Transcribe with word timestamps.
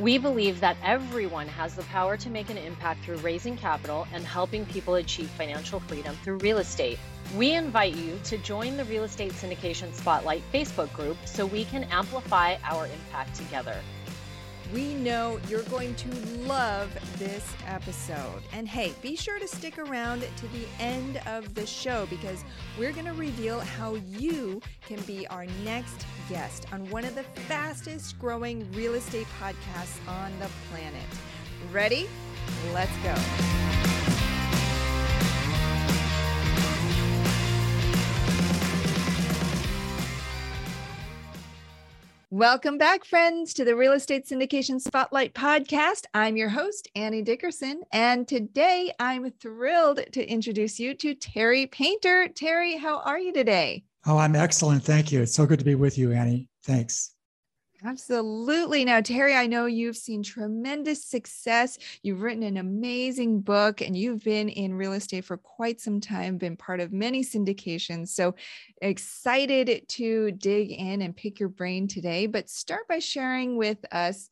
We 0.00 0.16
believe 0.16 0.60
that 0.60 0.78
everyone 0.82 1.46
has 1.48 1.74
the 1.74 1.82
power 1.82 2.16
to 2.16 2.30
make 2.30 2.48
an 2.48 2.56
impact 2.56 3.04
through 3.04 3.18
raising 3.18 3.54
capital 3.54 4.08
and 4.14 4.24
helping 4.24 4.64
people 4.64 4.94
achieve 4.94 5.28
financial 5.28 5.78
freedom 5.78 6.16
through 6.24 6.38
real 6.38 6.56
estate. 6.56 6.98
We 7.36 7.52
invite 7.52 7.94
you 7.94 8.18
to 8.24 8.38
join 8.38 8.78
the 8.78 8.86
Real 8.86 9.04
Estate 9.04 9.32
Syndication 9.32 9.92
Spotlight 9.92 10.42
Facebook 10.54 10.90
group 10.94 11.18
so 11.26 11.44
we 11.44 11.66
can 11.66 11.84
amplify 11.84 12.56
our 12.64 12.86
impact 12.86 13.34
together. 13.34 13.76
We 14.72 14.94
know 14.94 15.40
you're 15.48 15.62
going 15.64 15.94
to 15.96 16.08
love 16.46 16.90
this 17.18 17.44
episode. 17.66 18.42
And 18.52 18.68
hey, 18.68 18.94
be 19.02 19.16
sure 19.16 19.38
to 19.38 19.48
stick 19.48 19.78
around 19.78 20.20
to 20.20 20.48
the 20.48 20.66
end 20.78 21.20
of 21.26 21.54
the 21.54 21.66
show 21.66 22.06
because 22.08 22.44
we're 22.78 22.92
going 22.92 23.06
to 23.06 23.12
reveal 23.12 23.60
how 23.60 23.94
you 23.94 24.60
can 24.86 25.00
be 25.02 25.26
our 25.26 25.46
next 25.64 26.06
guest 26.28 26.66
on 26.72 26.88
one 26.90 27.04
of 27.04 27.14
the 27.16 27.24
fastest 27.48 28.18
growing 28.20 28.70
real 28.72 28.94
estate 28.94 29.26
podcasts 29.40 29.98
on 30.06 30.30
the 30.38 30.48
planet. 30.70 31.02
Ready? 31.72 32.08
Let's 32.72 32.96
go. 32.98 33.79
Welcome 42.40 42.78
back, 42.78 43.04
friends, 43.04 43.52
to 43.52 43.66
the 43.66 43.76
Real 43.76 43.92
Estate 43.92 44.26
Syndication 44.26 44.80
Spotlight 44.80 45.34
podcast. 45.34 46.06
I'm 46.14 46.38
your 46.38 46.48
host, 46.48 46.88
Annie 46.94 47.20
Dickerson, 47.20 47.82
and 47.92 48.26
today 48.26 48.94
I'm 48.98 49.30
thrilled 49.30 50.00
to 50.12 50.26
introduce 50.26 50.80
you 50.80 50.94
to 50.94 51.14
Terry 51.14 51.66
Painter. 51.66 52.28
Terry, 52.28 52.78
how 52.78 53.00
are 53.00 53.18
you 53.18 53.34
today? 53.34 53.84
Oh, 54.06 54.16
I'm 54.16 54.34
excellent. 54.34 54.82
Thank 54.82 55.12
you. 55.12 55.20
It's 55.20 55.34
so 55.34 55.44
good 55.44 55.58
to 55.58 55.66
be 55.66 55.74
with 55.74 55.98
you, 55.98 56.12
Annie. 56.12 56.48
Thanks. 56.64 57.12
Absolutely. 57.82 58.84
Now, 58.84 59.00
Terry, 59.00 59.34
I 59.34 59.46
know 59.46 59.64
you've 59.64 59.96
seen 59.96 60.22
tremendous 60.22 61.02
success. 61.02 61.78
You've 62.02 62.20
written 62.20 62.42
an 62.42 62.58
amazing 62.58 63.40
book 63.40 63.80
and 63.80 63.96
you've 63.96 64.22
been 64.22 64.50
in 64.50 64.74
real 64.74 64.92
estate 64.92 65.24
for 65.24 65.38
quite 65.38 65.80
some 65.80 65.98
time, 65.98 66.36
been 66.36 66.58
part 66.58 66.80
of 66.80 66.92
many 66.92 67.22
syndications. 67.24 68.08
So 68.08 68.34
excited 68.82 69.88
to 69.88 70.32
dig 70.32 70.72
in 70.72 71.00
and 71.00 71.16
pick 71.16 71.40
your 71.40 71.48
brain 71.48 71.88
today. 71.88 72.26
But 72.26 72.50
start 72.50 72.86
by 72.86 72.98
sharing 72.98 73.56
with 73.56 73.78
us 73.92 74.28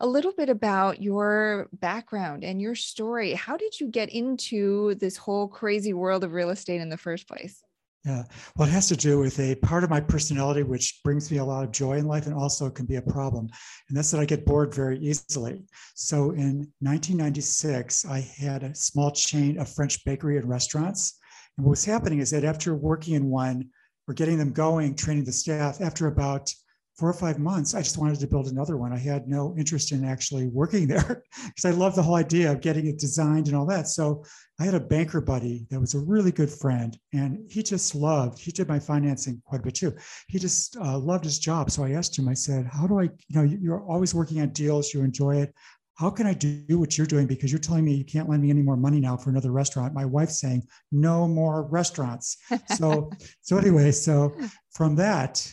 a 0.00 0.06
little 0.06 0.32
bit 0.32 0.48
about 0.48 1.00
your 1.00 1.68
background 1.72 2.42
and 2.42 2.60
your 2.60 2.74
story. 2.74 3.32
How 3.34 3.56
did 3.56 3.78
you 3.78 3.86
get 3.86 4.08
into 4.10 4.96
this 4.96 5.16
whole 5.16 5.46
crazy 5.46 5.92
world 5.92 6.24
of 6.24 6.32
real 6.32 6.50
estate 6.50 6.80
in 6.80 6.88
the 6.88 6.96
first 6.96 7.28
place? 7.28 7.62
Yeah. 8.04 8.22
Well, 8.56 8.68
it 8.68 8.72
has 8.72 8.88
to 8.88 8.96
do 8.96 9.18
with 9.18 9.38
a 9.40 9.56
part 9.56 9.84
of 9.84 9.90
my 9.90 10.00
personality 10.00 10.62
which 10.62 11.00
brings 11.04 11.30
me 11.30 11.38
a 11.38 11.44
lot 11.44 11.64
of 11.64 11.72
joy 11.72 11.94
in 11.94 12.06
life 12.06 12.26
and 12.26 12.34
also 12.34 12.70
can 12.70 12.86
be 12.86 12.96
a 12.96 13.02
problem. 13.02 13.48
And 13.88 13.96
that's 13.96 14.10
that 14.12 14.20
I 14.20 14.24
get 14.24 14.46
bored 14.46 14.74
very 14.74 14.98
easily. 14.98 15.64
So 15.94 16.30
in 16.30 16.70
1996, 16.80 18.06
I 18.06 18.20
had 18.20 18.62
a 18.62 18.74
small 18.74 19.10
chain 19.10 19.58
of 19.58 19.68
French 19.68 20.04
bakery 20.04 20.38
and 20.38 20.48
restaurants. 20.48 21.18
And 21.56 21.66
what 21.66 21.70
was 21.70 21.84
happening 21.84 22.20
is 22.20 22.30
that 22.30 22.44
after 22.44 22.74
working 22.74 23.14
in 23.14 23.26
one 23.26 23.68
or 24.06 24.14
getting 24.14 24.38
them 24.38 24.52
going, 24.52 24.94
training 24.94 25.24
the 25.24 25.32
staff, 25.32 25.80
after 25.80 26.06
about 26.06 26.52
four 26.98 27.08
or 27.08 27.14
five 27.14 27.38
months, 27.38 27.74
I 27.74 27.82
just 27.82 27.96
wanted 27.96 28.18
to 28.18 28.26
build 28.26 28.48
another 28.48 28.76
one. 28.76 28.92
I 28.92 28.98
had 28.98 29.28
no 29.28 29.54
interest 29.56 29.92
in 29.92 30.04
actually 30.04 30.48
working 30.48 30.88
there 30.88 31.22
because 31.46 31.64
I 31.64 31.70
love 31.70 31.94
the 31.94 32.02
whole 32.02 32.16
idea 32.16 32.50
of 32.50 32.60
getting 32.60 32.86
it 32.86 32.98
designed 32.98 33.46
and 33.46 33.56
all 33.56 33.66
that. 33.66 33.86
So 33.86 34.24
I 34.58 34.64
had 34.64 34.74
a 34.74 34.80
banker 34.80 35.20
buddy 35.20 35.66
that 35.70 35.78
was 35.78 35.94
a 35.94 36.00
really 36.00 36.32
good 36.32 36.50
friend, 36.50 36.98
and 37.12 37.38
he 37.48 37.62
just 37.62 37.94
loved. 37.94 38.40
He 38.40 38.50
did 38.50 38.68
my 38.68 38.80
financing 38.80 39.40
quite 39.44 39.60
a 39.60 39.64
bit 39.64 39.76
too. 39.76 39.94
He 40.26 40.40
just 40.40 40.76
uh, 40.76 40.98
loved 40.98 41.24
his 41.24 41.38
job. 41.38 41.70
So 41.70 41.84
I 41.84 41.92
asked 41.92 42.18
him. 42.18 42.28
I 42.28 42.34
said, 42.34 42.66
"How 42.66 42.88
do 42.88 42.98
I? 42.98 43.04
You 43.04 43.36
know, 43.36 43.42
you're 43.42 43.84
always 43.84 44.14
working 44.14 44.40
on 44.40 44.50
deals. 44.50 44.92
You 44.92 45.02
enjoy 45.02 45.36
it. 45.36 45.54
How 45.94 46.10
can 46.10 46.26
I 46.26 46.34
do 46.34 46.78
what 46.78 46.96
you're 46.96 47.08
doing? 47.08 47.26
Because 47.26 47.50
you're 47.50 47.58
telling 47.58 47.84
me 47.84 47.94
you 47.94 48.04
can't 48.04 48.28
lend 48.28 48.42
me 48.42 48.50
any 48.50 48.62
more 48.62 48.76
money 48.76 49.00
now 49.00 49.16
for 49.16 49.30
another 49.30 49.50
restaurant. 49.50 49.94
My 49.94 50.04
wife's 50.04 50.40
saying 50.40 50.62
no 50.92 51.26
more 51.26 51.64
restaurants. 51.64 52.36
So, 52.76 53.10
so 53.40 53.58
anyway, 53.58 53.90
so 53.90 54.32
from 54.70 54.94
that, 54.96 55.44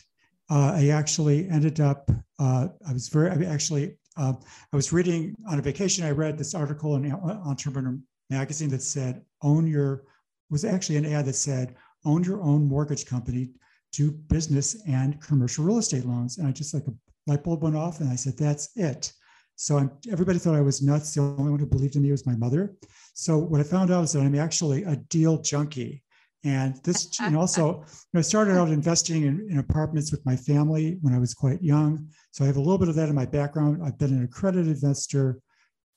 uh, 0.50 0.74
I 0.76 0.90
actually 0.90 1.50
ended 1.50 1.80
up, 1.80 2.10
uh, 2.40 2.68
I 2.88 2.94
was 2.94 3.10
very, 3.10 3.30
I 3.30 3.52
actually, 3.52 3.98
uh, 4.18 4.34
I 4.72 4.76
was 4.76 4.94
reading 4.94 5.36
on 5.50 5.60
a 5.60 5.62
vacation. 5.62 6.06
I 6.06 6.12
read 6.12 6.38
this 6.38 6.54
article 6.54 6.96
in 6.96 7.12
Entrepreneur 7.12 7.98
magazine 8.30 8.70
that 8.70 8.82
said, 8.82 9.24
own 9.42 9.68
your, 9.68 10.04
was 10.50 10.64
actually 10.64 10.98
an 10.98 11.06
ad 11.06 11.26
that 11.26 11.36
said, 11.36 11.76
own 12.06 12.24
your 12.24 12.42
own 12.42 12.68
mortgage 12.68 13.06
company, 13.06 13.50
do 13.92 14.12
business 14.12 14.82
and 14.88 15.22
commercial 15.22 15.66
real 15.66 15.80
estate 15.80 16.06
loans. 16.06 16.38
And 16.38 16.48
I 16.48 16.52
just 16.52 16.74
like 16.74 16.86
a 16.88 16.94
light 17.28 17.44
bulb 17.44 17.64
went 17.64 17.76
off 17.76 18.00
and 18.00 18.10
I 18.10 18.16
said, 18.16 18.38
that's 18.38 18.70
it. 18.76 19.12
So 19.56 19.78
I'm, 19.78 19.92
everybody 20.12 20.38
thought 20.38 20.56
I 20.56 20.62
was 20.62 20.82
nuts. 20.82 21.14
The 21.14 21.22
only 21.22 21.50
one 21.50 21.60
who 21.60 21.66
believed 21.66 21.96
in 21.96 22.04
me 22.04 22.12
was 22.12 22.26
my 22.26 22.36
mother. 22.36 22.76
So 23.14 23.38
what 23.38 23.62
I 23.62 23.64
found 23.64 23.90
out 23.90 24.04
is 24.04 24.12
that 24.12 24.20
I'm 24.22 24.36
actually 24.36 24.84
a 24.84 24.98
deal 24.98 25.42
junkie. 25.42 26.04
And 26.46 26.76
this, 26.84 27.10
and 27.20 27.36
also, 27.36 27.80
you 27.80 28.10
know, 28.14 28.20
I 28.20 28.22
started 28.22 28.58
out 28.58 28.70
investing 28.70 29.24
in, 29.24 29.48
in, 29.50 29.58
apartments 29.58 30.12
with 30.12 30.26
my 30.26 30.36
family 30.36 30.98
when 31.02 31.14
I 31.14 31.20
was 31.20 31.34
quite 31.34 31.62
young. 31.62 32.08
So 32.32 32.44
I 32.44 32.48
have 32.48 32.58
a 32.58 32.62
little 32.62 32.78
bit 32.78 32.88
of 32.88 32.96
that 32.96 33.10
in 33.10 33.16
my 33.16 33.26
background. 33.26 33.82
I've 33.84 33.98
been 33.98 34.14
an 34.14 34.24
accredited 34.24 34.68
investor 34.68 35.40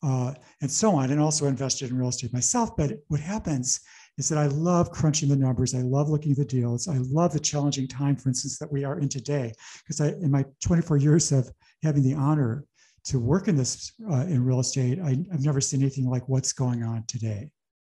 uh, 0.03 0.33
and 0.61 0.71
so 0.71 0.95
on, 0.95 1.11
and 1.11 1.21
also 1.21 1.47
invested 1.47 1.91
in 1.91 1.99
real 1.99 2.09
estate 2.09 2.33
myself. 2.33 2.77
But 2.77 2.93
what 3.09 3.21
happens 3.21 3.81
is 4.17 4.29
that 4.29 4.39
I 4.39 4.47
love 4.47 4.91
crunching 4.91 5.29
the 5.29 5.37
numbers. 5.37 5.75
I 5.75 5.81
love 5.81 6.09
looking 6.09 6.33
at 6.33 6.39
the 6.39 6.45
deals. 6.45 6.89
I 6.89 6.99
love 6.99 7.33
the 7.33 7.41
challenging 7.41 7.89
time, 7.89 8.17
for 8.17 8.29
instance, 8.29 8.59
that 8.59 8.71
we 8.71 8.85
are 8.85 8.99
in 9.01 9.09
today. 9.09 9.53
Because 9.83 10.01
I, 10.01 10.09
in 10.09 10.31
my 10.31 10.45
24 10.63 10.99
years 10.99 11.33
of 11.33 11.51
having 11.83 12.03
the 12.03 12.15
honor 12.15 12.65
to 13.05 13.19
work 13.19 13.49
in 13.49 13.57
this 13.57 13.93
uh, 14.11 14.27
in 14.27 14.45
real 14.45 14.61
estate, 14.61 14.99
I, 15.03 15.25
I've 15.33 15.45
never 15.45 15.61
seen 15.61 15.81
anything 15.81 16.09
like 16.09 16.29
what's 16.29 16.53
going 16.53 16.83
on 16.83 17.05
today. 17.07 17.51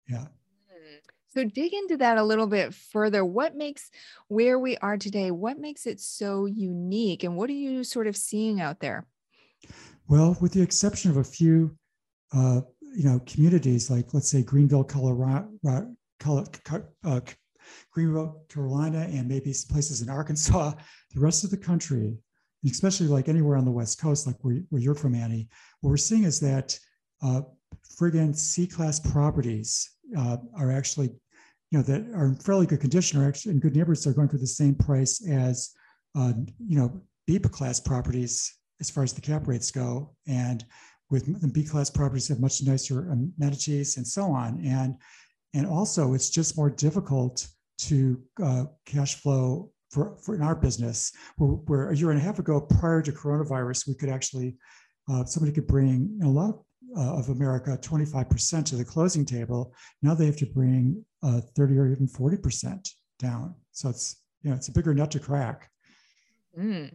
Yeah. 0.08 0.26
So 1.36 1.44
dig 1.44 1.74
into 1.74 1.98
that 1.98 2.16
a 2.16 2.24
little 2.24 2.46
bit 2.46 2.72
further. 2.72 3.22
What 3.22 3.54
makes 3.54 3.90
where 4.28 4.58
we 4.58 4.78
are 4.78 4.96
today, 4.96 5.30
what 5.30 5.58
makes 5.58 5.86
it 5.86 6.00
so 6.00 6.46
unique? 6.46 7.24
And 7.24 7.36
what 7.36 7.50
are 7.50 7.52
you 7.52 7.84
sort 7.84 8.06
of 8.06 8.16
seeing 8.16 8.62
out 8.62 8.80
there? 8.80 9.06
Well, 10.08 10.38
with 10.40 10.52
the 10.52 10.62
exception 10.62 11.10
of 11.10 11.18
a 11.18 11.24
few, 11.24 11.76
uh, 12.32 12.62
you 12.80 13.04
know, 13.04 13.20
communities 13.26 13.90
like 13.90 14.14
let's 14.14 14.30
say 14.30 14.42
Greenville, 14.42 14.82
Colorado, 14.82 15.46
uh, 16.24 17.20
Greenville, 17.92 18.42
Carolina, 18.48 19.00
and 19.00 19.28
maybe 19.28 19.54
places 19.68 20.00
in 20.00 20.08
Arkansas, 20.08 20.72
the 21.14 21.20
rest 21.20 21.44
of 21.44 21.50
the 21.50 21.58
country, 21.58 22.16
especially 22.64 23.08
like 23.08 23.28
anywhere 23.28 23.58
on 23.58 23.66
the 23.66 23.70
West 23.70 24.00
Coast, 24.00 24.26
like 24.26 24.36
where, 24.40 24.62
where 24.70 24.80
you're 24.80 24.94
from, 24.94 25.14
Annie, 25.14 25.50
what 25.82 25.90
we're 25.90 25.98
seeing 25.98 26.24
is 26.24 26.40
that 26.40 26.78
uh, 27.22 27.42
friggin' 28.00 28.34
C-class 28.34 29.00
properties 29.00 29.90
uh, 30.16 30.38
are 30.56 30.72
actually 30.72 31.10
you 31.70 31.78
know, 31.78 31.84
that 31.84 32.06
are 32.14 32.26
in 32.26 32.36
fairly 32.36 32.66
good 32.66 32.80
condition 32.80 33.20
or 33.20 33.28
actually 33.28 33.52
in 33.52 33.60
good 33.60 33.74
neighborhoods 33.74 34.06
are 34.06 34.12
going 34.12 34.28
for 34.28 34.38
the 34.38 34.46
same 34.46 34.74
price 34.74 35.26
as, 35.28 35.72
uh, 36.16 36.32
you 36.66 36.78
know, 36.78 37.00
B 37.26 37.38
class 37.38 37.80
properties 37.80 38.54
as 38.80 38.90
far 38.90 39.02
as 39.02 39.12
the 39.12 39.20
cap 39.20 39.48
rates 39.48 39.70
go. 39.70 40.14
And 40.28 40.64
with 41.10 41.40
the 41.40 41.48
B 41.48 41.64
class 41.64 41.90
properties 41.90 42.28
have 42.28 42.40
much 42.40 42.62
nicer 42.62 43.10
amenities 43.10 43.96
and 43.96 44.06
so 44.06 44.30
on. 44.30 44.60
And, 44.64 44.96
and 45.54 45.66
also 45.66 46.14
it's 46.14 46.30
just 46.30 46.56
more 46.56 46.70
difficult 46.70 47.46
to 47.78 48.20
uh, 48.42 48.64
cash 48.84 49.16
flow 49.16 49.70
for, 49.90 50.16
for 50.22 50.34
in 50.34 50.42
our 50.42 50.54
business 50.54 51.12
where, 51.36 51.50
where, 51.50 51.90
a 51.90 51.96
year 51.96 52.10
and 52.10 52.20
a 52.20 52.22
half 52.22 52.38
ago 52.38 52.60
prior 52.60 53.02
to 53.02 53.12
coronavirus, 53.12 53.88
we 53.88 53.94
could 53.94 54.08
actually, 54.08 54.56
uh, 55.10 55.24
somebody 55.24 55.52
could 55.52 55.66
bring 55.66 56.18
a 56.22 56.28
lot 56.28 56.62
uh, 56.96 57.18
of 57.18 57.28
America 57.28 57.78
25% 57.80 58.64
to 58.66 58.76
the 58.76 58.84
closing 58.84 59.24
table. 59.24 59.74
Now 60.02 60.14
they 60.14 60.26
have 60.26 60.36
to 60.38 60.46
bring 60.46 61.04
uh, 61.22 61.40
30 61.56 61.78
or 61.78 61.88
even 61.88 62.06
40% 62.06 62.88
down. 63.18 63.54
So 63.72 63.88
it's, 63.88 64.22
you 64.42 64.50
know, 64.50 64.56
it's 64.56 64.68
a 64.68 64.72
bigger 64.72 64.94
nut 64.94 65.10
to 65.12 65.18
crack. 65.18 65.70
Mm. 66.58 66.94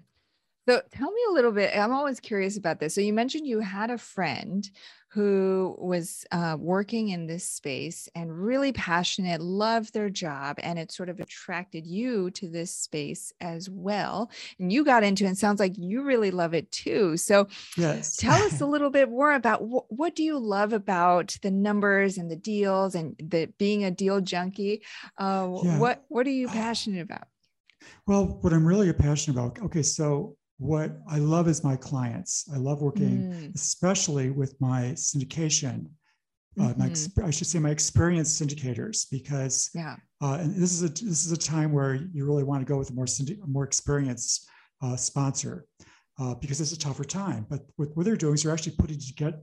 So 0.68 0.82
tell 0.92 1.12
me 1.12 1.22
a 1.30 1.34
little 1.34 1.52
bit. 1.52 1.76
I'm 1.76 1.94
always 1.94 2.20
curious 2.20 2.58
about 2.58 2.80
this. 2.80 2.94
So 2.94 3.02
you 3.02 3.14
mentioned 3.14 3.48
you 3.48 3.60
had 3.60 3.90
a 3.90 3.98
friend 3.98 4.70
who 5.10 5.76
was 5.78 6.24
uh, 6.32 6.56
working 6.58 7.10
in 7.10 7.28
this 7.28 7.44
space 7.44 8.08
and 8.16 8.32
really 8.32 8.72
passionate, 8.72 9.42
loved 9.42 9.94
their 9.94 10.10
job, 10.10 10.58
and 10.64 10.80
it 10.80 10.90
sort 10.90 11.10
of 11.10 11.20
attracted 11.20 11.86
you 11.86 12.32
to 12.32 12.48
this 12.48 12.74
space 12.74 13.34
as 13.42 13.70
well. 13.70 14.32
And 14.58 14.72
you 14.72 14.86
got 14.86 15.04
into 15.04 15.26
it. 15.26 15.28
And 15.28 15.38
sounds 15.38 15.60
like 15.60 15.78
you 15.78 16.04
really 16.04 16.32
love 16.32 16.54
it 16.54 16.72
too. 16.72 17.18
So 17.18 17.48
yes. 17.76 18.16
tell 18.16 18.42
us 18.44 18.62
a 18.62 18.66
little 18.68 18.90
bit 18.90 19.10
more 19.10 19.34
about 19.34 19.60
wh- 19.60 19.92
what 19.92 20.16
do 20.16 20.24
you 20.24 20.38
love 20.38 20.72
about 20.72 21.36
the 21.42 21.52
numbers 21.52 22.18
and 22.18 22.32
the 22.32 22.38
deals 22.38 22.96
and 22.96 23.16
the 23.18 23.48
being 23.58 23.84
a 23.84 23.92
deal 23.92 24.22
junkie. 24.22 24.82
Uh, 25.18 25.60
yeah. 25.64 25.78
What 25.78 26.06
what 26.08 26.26
are 26.26 26.32
you 26.32 26.48
passionate 26.48 27.02
about? 27.02 27.28
Well, 28.08 28.38
what 28.42 28.54
I'm 28.54 28.66
really 28.66 28.94
passionate 28.94 29.38
about. 29.38 29.60
Okay, 29.66 29.84
so 29.84 30.38
what 30.62 30.92
I 31.10 31.18
love 31.18 31.48
is 31.48 31.64
my 31.64 31.76
clients. 31.76 32.48
I 32.54 32.58
love 32.58 32.84
working, 32.84 33.32
mm. 33.32 33.56
especially 33.56 34.30
with 34.30 34.54
my 34.62 34.92
syndication. 34.94 35.88
Uh, 36.60 36.74
mm-hmm. 36.74 37.22
my 37.22 37.28
I 37.28 37.32
should 37.32 37.48
say 37.48 37.58
my 37.58 37.72
experienced 37.72 38.40
syndicators 38.40 39.08
because 39.10 39.72
yeah, 39.74 39.96
uh, 40.22 40.38
and 40.40 40.54
this 40.56 40.72
is 40.72 40.84
a 40.84 40.90
this 40.90 41.26
is 41.26 41.32
a 41.32 41.38
time 41.38 41.72
where 41.72 41.96
you 41.96 42.26
really 42.26 42.44
want 42.44 42.62
to 42.62 42.72
go 42.72 42.78
with 42.78 42.92
a 42.92 42.94
more 42.94 43.08
syndic- 43.08 43.40
more 43.48 43.64
experienced 43.64 44.48
uh, 44.84 44.96
sponsor 44.96 45.66
uh, 46.20 46.36
because 46.36 46.62
it's 46.62 46.74
a 46.74 46.80
tougher 46.80 47.06
time. 47.06 47.48
But 47.50 47.62
what, 47.78 47.90
what 47.98 48.06
they're 48.06 48.16
doing 48.16 48.36
is 48.36 48.44
they're 48.44 48.54
actually 48.54 48.76
putting 48.76 49.00
to 49.00 49.14
get 49.16 49.42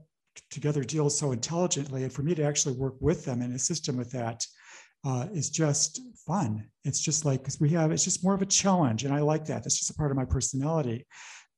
together 0.53 0.85
deals 0.85 1.19
so 1.19 1.33
intelligently, 1.33 2.05
and 2.05 2.13
for 2.13 2.23
me 2.23 2.37
to 2.37 2.45
actually 2.45 2.77
work 2.77 2.95
with 3.01 3.25
them 3.25 3.43
and 3.43 3.57
assist 3.57 3.87
them 3.87 3.97
with 3.97 4.13
that 4.13 4.47
uh, 5.05 5.27
is 5.33 5.51
just 5.51 6.01
fun. 6.27 6.67
It's 6.85 7.01
just 7.01 7.25
like 7.25 7.41
because 7.41 7.61
we 7.61 7.71
have 7.71 7.91
it's 7.91 8.05
just 8.05 8.25
more 8.25 8.35
of 8.35 8.43
a 8.43 8.47
challenge, 8.47 9.05
and 9.05 9.15
I 9.15 9.21
like 9.21 9.45
that. 9.47 9.63
That's 9.63 9.79
just 9.79 9.91
a 9.91 9.95
part 9.95 10.11
of 10.11 10.17
my 10.17 10.25
personality. 10.25 11.07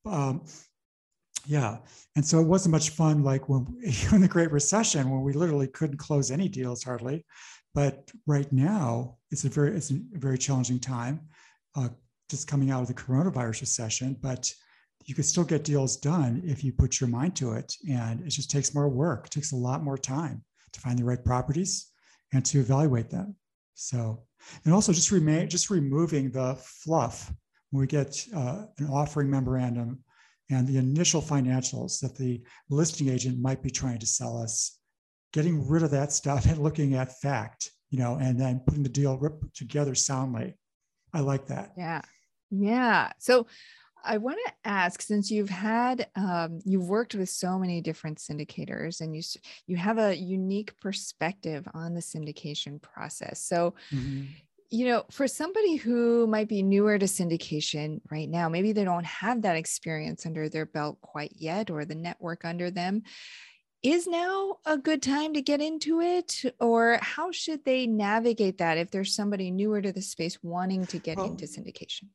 Um, 0.06 0.44
yeah, 1.46 1.78
and 2.16 2.24
so 2.24 2.40
it 2.40 2.46
wasn't 2.46 2.72
much 2.72 2.90
fun 2.90 3.22
like 3.22 3.48
when 3.48 3.66
in 4.12 4.20
the 4.20 4.28
Great 4.28 4.52
Recession 4.52 5.10
when 5.10 5.22
we 5.22 5.32
literally 5.32 5.68
couldn't 5.68 5.98
close 5.98 6.30
any 6.30 6.48
deals 6.48 6.82
hardly. 6.82 7.24
But 7.74 8.10
right 8.26 8.50
now 8.52 9.16
it's 9.30 9.44
a 9.44 9.48
very 9.48 9.76
it's 9.76 9.90
a 9.90 10.00
very 10.12 10.38
challenging 10.38 10.80
time, 10.80 11.28
uh, 11.76 11.88
just 12.28 12.48
coming 12.48 12.70
out 12.70 12.82
of 12.82 12.88
the 12.88 12.94
coronavirus 12.94 13.62
recession. 13.62 14.16
But 14.20 14.52
you 15.06 15.14
could 15.14 15.24
still 15.24 15.44
get 15.44 15.64
deals 15.64 15.96
done 15.96 16.42
if 16.44 16.62
you 16.62 16.72
put 16.72 17.00
your 17.00 17.08
mind 17.08 17.36
to 17.36 17.52
it, 17.52 17.72
and 17.88 18.20
it 18.20 18.30
just 18.30 18.50
takes 18.50 18.74
more 18.74 18.88
work. 18.88 19.26
It 19.26 19.30
takes 19.30 19.52
a 19.52 19.56
lot 19.56 19.82
more 19.82 19.96
time 19.96 20.44
to 20.72 20.80
find 20.80 20.98
the 20.98 21.04
right 21.04 21.24
properties 21.24 21.89
and 22.32 22.44
to 22.46 22.60
evaluate 22.60 23.10
them. 23.10 23.36
So, 23.74 24.22
and 24.64 24.74
also 24.74 24.92
just 24.92 25.10
remain, 25.10 25.48
just 25.48 25.70
removing 25.70 26.30
the 26.30 26.56
fluff 26.56 27.32
when 27.70 27.80
we 27.80 27.86
get 27.86 28.26
uh, 28.34 28.64
an 28.78 28.86
offering 28.88 29.30
memorandum 29.30 30.02
and 30.50 30.66
the 30.66 30.78
initial 30.78 31.22
financials 31.22 32.00
that 32.00 32.16
the 32.16 32.42
listing 32.68 33.08
agent 33.08 33.40
might 33.40 33.62
be 33.62 33.70
trying 33.70 33.98
to 33.98 34.06
sell 34.06 34.36
us, 34.36 34.78
getting 35.32 35.66
rid 35.68 35.82
of 35.82 35.90
that 35.92 36.12
stuff 36.12 36.44
and 36.46 36.58
looking 36.58 36.94
at 36.94 37.20
fact, 37.20 37.70
you 37.90 37.98
know, 37.98 38.16
and 38.20 38.38
then 38.38 38.60
putting 38.66 38.82
the 38.82 38.88
deal 38.88 39.18
together 39.54 39.94
soundly. 39.94 40.54
I 41.12 41.20
like 41.20 41.46
that. 41.46 41.72
Yeah. 41.76 42.02
Yeah. 42.50 43.12
So 43.18 43.46
I 44.04 44.18
want 44.18 44.38
to 44.46 44.52
ask 44.64 45.02
since 45.02 45.30
you've 45.30 45.50
had 45.50 46.08
um, 46.16 46.60
you've 46.64 46.88
worked 46.88 47.14
with 47.14 47.28
so 47.28 47.58
many 47.58 47.80
different 47.80 48.18
syndicators 48.18 49.00
and 49.00 49.14
you 49.14 49.22
you 49.66 49.76
have 49.76 49.98
a 49.98 50.16
unique 50.16 50.78
perspective 50.80 51.66
on 51.74 51.94
the 51.94 52.00
syndication 52.00 52.80
process. 52.80 53.42
So 53.42 53.74
mm-hmm. 53.92 54.24
you 54.70 54.86
know, 54.86 55.04
for 55.10 55.26
somebody 55.26 55.76
who 55.76 56.26
might 56.26 56.48
be 56.48 56.62
newer 56.62 56.98
to 56.98 57.06
syndication 57.06 58.00
right 58.10 58.28
now, 58.28 58.48
maybe 58.48 58.72
they 58.72 58.84
don't 58.84 59.06
have 59.06 59.42
that 59.42 59.56
experience 59.56 60.26
under 60.26 60.48
their 60.48 60.66
belt 60.66 61.00
quite 61.00 61.32
yet 61.36 61.70
or 61.70 61.84
the 61.84 61.94
network 61.94 62.44
under 62.44 62.70
them. 62.70 63.02
Is 63.82 64.06
now 64.06 64.58
a 64.66 64.76
good 64.76 65.00
time 65.00 65.32
to 65.32 65.40
get 65.40 65.62
into 65.62 66.02
it, 66.02 66.42
or 66.60 66.98
how 67.00 67.32
should 67.32 67.64
they 67.64 67.86
navigate 67.86 68.58
that 68.58 68.76
if 68.76 68.90
there's 68.90 69.14
somebody 69.14 69.50
newer 69.50 69.80
to 69.80 69.90
the 69.90 70.02
space 70.02 70.38
wanting 70.42 70.84
to 70.88 70.98
get 70.98 71.16
well, 71.16 71.24
into 71.24 71.46
syndication? 71.46 72.08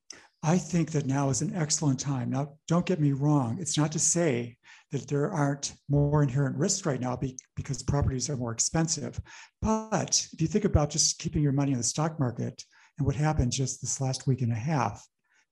I 0.48 0.60
think 0.60 0.92
that 0.92 1.08
now 1.08 1.30
is 1.30 1.42
an 1.42 1.56
excellent 1.56 2.00
time. 2.00 2.30
Now, 2.30 2.54
don't 2.68 2.86
get 2.86 3.00
me 3.00 3.14
wrong. 3.14 3.58
It's 3.60 3.80
not 3.80 3.92
to 3.94 4.00
say 4.00 4.58
that 4.92 5.08
there 5.08 5.32
aren't 5.32 5.74
more 5.90 6.22
inherent 6.22 6.56
risks 6.56 6.86
right 6.86 7.02
now 7.02 7.20
because 7.56 7.82
properties 7.82 8.30
are 8.30 8.38
more 8.38 8.52
expensive. 8.52 9.20
But 9.64 10.28
if 10.34 10.40
you 10.40 10.46
think 10.46 10.66
about 10.66 10.92
just 10.92 11.18
keeping 11.18 11.42
your 11.42 11.52
money 11.52 11.72
in 11.72 11.80
the 11.80 11.84
stock 11.84 12.20
market 12.20 12.64
and 13.00 13.08
what 13.08 13.16
happened 13.16 13.54
just 13.54 13.82
this 13.82 14.00
last 14.00 14.28
week 14.28 14.44
and 14.44 14.52
a 14.52 14.56
half, 14.56 15.04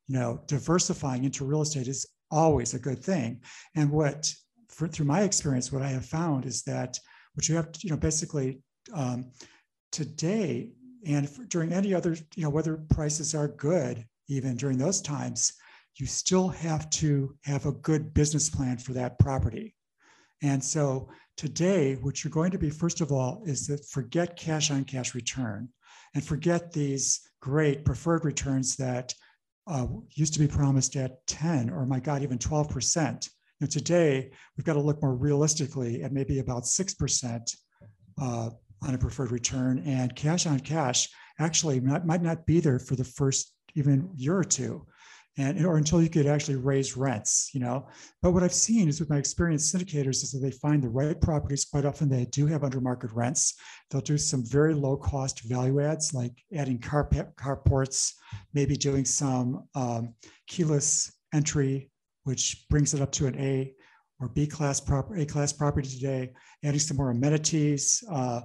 you 0.08 0.20
know, 0.20 0.44
diversifying 0.46 1.24
into 1.24 1.44
real 1.44 1.64
estate 1.64 1.88
is 1.88 2.06
always 2.30 2.76
a 2.76 2.80
good 2.80 3.04
thing. 3.04 3.42
And 3.76 3.90
what, 3.90 4.32
for, 4.70 4.88
through 4.88 5.08
my 5.08 5.24
experience, 5.24 5.72
what 5.72 5.82
I 5.82 5.90
have 5.90 6.06
found 6.06 6.46
is 6.46 6.62
that 6.64 7.00
what 7.34 7.50
you 7.50 7.56
have 7.56 7.72
to, 7.72 7.80
you 7.82 7.90
know, 7.90 7.98
basically 7.98 8.62
um, 8.94 9.32
today 9.92 10.70
and 11.04 11.28
during 11.50 11.74
any 11.74 11.96
other, 11.96 12.16
you 12.36 12.44
know, 12.44 12.52
whether 12.52 12.78
prices 12.78 13.34
are 13.34 13.48
good 13.48 14.06
even 14.28 14.56
during 14.56 14.78
those 14.78 15.02
times, 15.02 15.54
you 15.98 16.06
still 16.06 16.50
have 16.50 16.90
to 16.90 17.36
have 17.44 17.66
a 17.66 17.72
good 17.72 18.14
business 18.14 18.50
plan 18.50 18.78
for 18.78 18.94
that 18.94 19.20
property. 19.20 19.76
And 20.42 20.64
so 20.64 21.10
today, 21.38 21.96
what 21.96 22.24
you're 22.24 22.32
going 22.32 22.52
to 22.52 22.58
be, 22.58 22.70
first 22.70 23.02
of 23.02 23.12
all, 23.12 23.44
is 23.46 23.68
that 23.68 23.86
forget 23.86 24.36
cash 24.36 24.72
on 24.72 24.84
cash 24.86 25.14
return 25.14 25.70
and 26.16 26.24
forget 26.24 26.72
these 26.72 27.22
great 27.40 27.86
preferred 27.86 28.26
returns 28.26 28.76
that 28.78 29.14
uh, 29.68 29.88
used 30.12 30.34
to 30.34 30.40
be 30.40 30.48
promised 30.48 30.96
at 30.96 31.26
10 31.28 31.70
or 31.70 31.86
my 31.86 32.00
God, 32.00 32.22
even 32.24 32.38
12%. 32.38 33.26
You 33.26 33.30
know, 33.62 33.68
today, 33.68 34.32
we've 34.58 34.66
got 34.66 34.74
to 34.74 34.82
look 34.82 35.02
more 35.02 35.16
realistically 35.16 36.04
at 36.04 36.12
maybe 36.12 36.40
about 36.40 36.64
6% 36.64 37.56
uh, 38.22 38.50
on 38.82 38.94
a 38.94 38.98
preferred 38.98 39.32
return. 39.32 39.82
And 39.86 40.16
cash 40.16 40.46
on 40.46 40.60
cash 40.60 41.10
actually 41.40 41.80
not, 41.80 42.06
might 42.06 42.22
not 42.22 42.46
be 42.46 42.60
there 42.60 42.80
for 42.80 42.96
the 42.96 43.04
first 43.04 43.53
even 43.76 44.10
year 44.16 44.38
or 44.38 44.44
two 44.44 44.86
and 45.38 45.66
or 45.66 45.78
until 45.78 46.02
you 46.02 46.10
could 46.10 46.28
actually 46.28 46.56
raise 46.56 46.96
rents 46.96 47.50
you 47.54 47.60
know? 47.60 47.88
But 48.22 48.32
what 48.32 48.44
i've 48.44 48.54
seen 48.54 48.88
is 48.88 49.00
with 49.00 49.10
my 49.10 49.18
experienced 49.18 49.74
syndicators 49.74 50.24
is 50.24 50.32
that 50.32 50.40
they 50.40 50.52
find 50.52 50.84
the 50.84 50.90
right 50.90 51.20
properties 51.20 51.66
quite 51.66 51.86
often 51.86 52.10
they 52.10 52.26
do 52.26 52.46
have 52.48 52.64
under 52.64 52.80
market 52.80 53.12
rents. 53.12 53.56
They'll 53.90 54.02
do 54.02 54.18
some 54.18 54.46
very 54.46 54.74
low 54.74 54.98
cost 54.98 55.42
value 55.42 55.82
adds 55.82 56.14
like 56.14 56.34
adding 56.56 56.80
car 56.80 57.10
carports 57.36 58.14
maybe 58.54 58.76
doing 58.76 59.06
some 59.06 59.68
um, 59.76 60.14
keyless 60.48 61.12
entry 61.34 61.90
which 62.24 62.66
brings 62.70 62.94
it 62.94 63.02
up 63.02 63.12
to 63.14 63.28
an 63.28 63.38
a 63.40 63.74
or 64.20 64.30
b 64.30 64.46
class 64.46 64.80
property 64.80 65.24
a 65.24 65.26
class 65.26 65.52
property 65.52 65.90
today 65.90 66.32
adding 66.64 66.80
some 66.80 66.98
more 66.98 67.10
amenities 67.10 68.04
uh, 68.12 68.42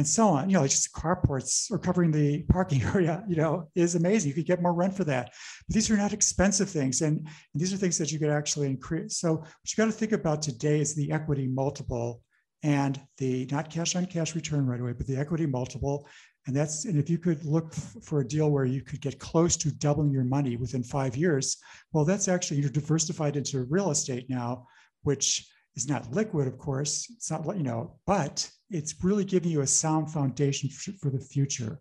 and 0.00 0.08
so 0.08 0.28
on. 0.28 0.48
You 0.48 0.56
know, 0.56 0.64
it's 0.64 0.74
just 0.74 0.94
carports 0.94 1.70
or 1.70 1.78
covering 1.78 2.10
the 2.10 2.42
parking 2.44 2.82
area, 2.94 3.22
you 3.28 3.36
know, 3.36 3.68
is 3.74 3.96
amazing. 3.96 4.30
You 4.30 4.34
could 4.34 4.46
get 4.46 4.62
more 4.62 4.72
rent 4.72 4.94
for 4.94 5.04
that. 5.04 5.34
But 5.68 5.74
these 5.74 5.90
are 5.90 5.96
not 5.96 6.14
expensive 6.14 6.70
things. 6.70 7.02
And, 7.02 7.18
and 7.18 7.60
these 7.60 7.74
are 7.74 7.76
things 7.76 7.98
that 7.98 8.10
you 8.10 8.18
could 8.18 8.30
actually 8.30 8.68
increase. 8.68 9.18
So 9.18 9.34
what 9.34 9.46
you 9.66 9.76
got 9.76 9.84
to 9.84 9.92
think 9.92 10.12
about 10.12 10.40
today 10.40 10.80
is 10.80 10.94
the 10.94 11.12
equity 11.12 11.46
multiple 11.46 12.22
and 12.62 12.98
the 13.18 13.46
not 13.50 13.68
cash 13.68 13.94
on 13.94 14.06
cash 14.06 14.34
return 14.34 14.64
right 14.64 14.80
away, 14.80 14.94
but 14.94 15.06
the 15.06 15.18
equity 15.18 15.44
multiple. 15.44 16.08
And 16.46 16.56
that's, 16.56 16.86
and 16.86 16.98
if 16.98 17.10
you 17.10 17.18
could 17.18 17.44
look 17.44 17.74
for 17.74 18.20
a 18.20 18.26
deal 18.26 18.50
where 18.50 18.64
you 18.64 18.80
could 18.80 19.02
get 19.02 19.18
close 19.18 19.54
to 19.58 19.70
doubling 19.70 20.12
your 20.12 20.24
money 20.24 20.56
within 20.56 20.82
five 20.82 21.14
years, 21.14 21.58
well, 21.92 22.06
that's 22.06 22.26
actually, 22.26 22.60
you're 22.60 22.70
diversified 22.70 23.36
into 23.36 23.66
real 23.68 23.90
estate 23.90 24.30
now, 24.30 24.66
which 25.02 25.46
is 25.76 25.90
not 25.90 26.10
liquid, 26.10 26.48
of 26.48 26.56
course. 26.56 27.06
It's 27.10 27.30
not, 27.30 27.44
you 27.54 27.62
know, 27.62 27.98
but 28.06 28.50
it's 28.70 28.94
really 29.02 29.24
giving 29.24 29.50
you 29.50 29.62
a 29.62 29.66
sound 29.66 30.10
foundation 30.10 30.70
for, 30.70 31.10
the 31.10 31.18
future. 31.18 31.80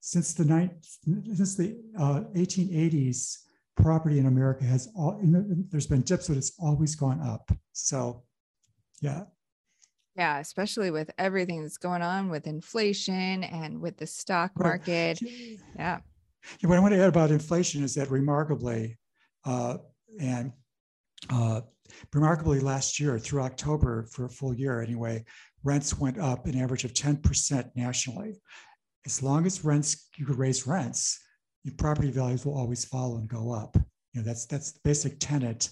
Since 0.00 0.34
the 0.34 0.44
night, 0.44 0.70
since 1.34 1.56
the 1.56 1.76
uh, 1.98 2.22
1880s, 2.34 3.38
property 3.76 4.18
in 4.18 4.26
America 4.26 4.64
has 4.64 4.88
all. 4.96 5.18
The, 5.22 5.64
there's 5.70 5.86
been 5.86 6.02
dips, 6.02 6.28
but 6.28 6.36
it's 6.36 6.52
always 6.58 6.94
gone 6.94 7.20
up. 7.20 7.50
So, 7.72 8.22
yeah. 9.00 9.24
Yeah, 10.16 10.40
especially 10.40 10.90
with 10.90 11.10
everything 11.16 11.62
that's 11.62 11.78
going 11.78 12.02
on 12.02 12.28
with 12.28 12.46
inflation 12.46 13.44
and 13.44 13.80
with 13.80 13.96
the 13.96 14.06
stock 14.06 14.50
market. 14.58 15.20
Right. 15.22 15.58
Yeah. 15.76 15.98
What 16.64 16.76
I 16.76 16.80
want 16.80 16.94
to 16.94 17.00
add 17.00 17.08
about 17.08 17.30
inflation 17.30 17.84
is 17.84 17.94
that 17.94 18.10
remarkably, 18.10 18.98
uh, 19.44 19.78
and 20.20 20.52
uh, 21.30 21.60
remarkably 22.12 22.60
last 22.60 22.98
year 22.98 23.18
through 23.18 23.42
October 23.42 24.06
for 24.10 24.24
a 24.24 24.30
full 24.30 24.54
year 24.54 24.82
anyway, 24.82 25.24
rents 25.64 25.98
went 25.98 26.18
up 26.18 26.46
an 26.46 26.58
average 26.58 26.84
of 26.84 26.94
10% 26.94 27.70
nationally. 27.74 28.40
As 29.06 29.22
long 29.22 29.46
as 29.46 29.64
rents, 29.64 30.08
you 30.16 30.26
could 30.26 30.38
raise 30.38 30.66
rents, 30.66 31.18
your 31.64 31.74
property 31.76 32.10
values 32.10 32.44
will 32.44 32.56
always 32.56 32.84
follow 32.84 33.18
and 33.18 33.28
go 33.28 33.52
up. 33.52 33.76
You 34.12 34.20
know, 34.20 34.22
that's 34.22 34.46
that's 34.46 34.72
the 34.72 34.80
basic 34.84 35.18
tenet 35.18 35.68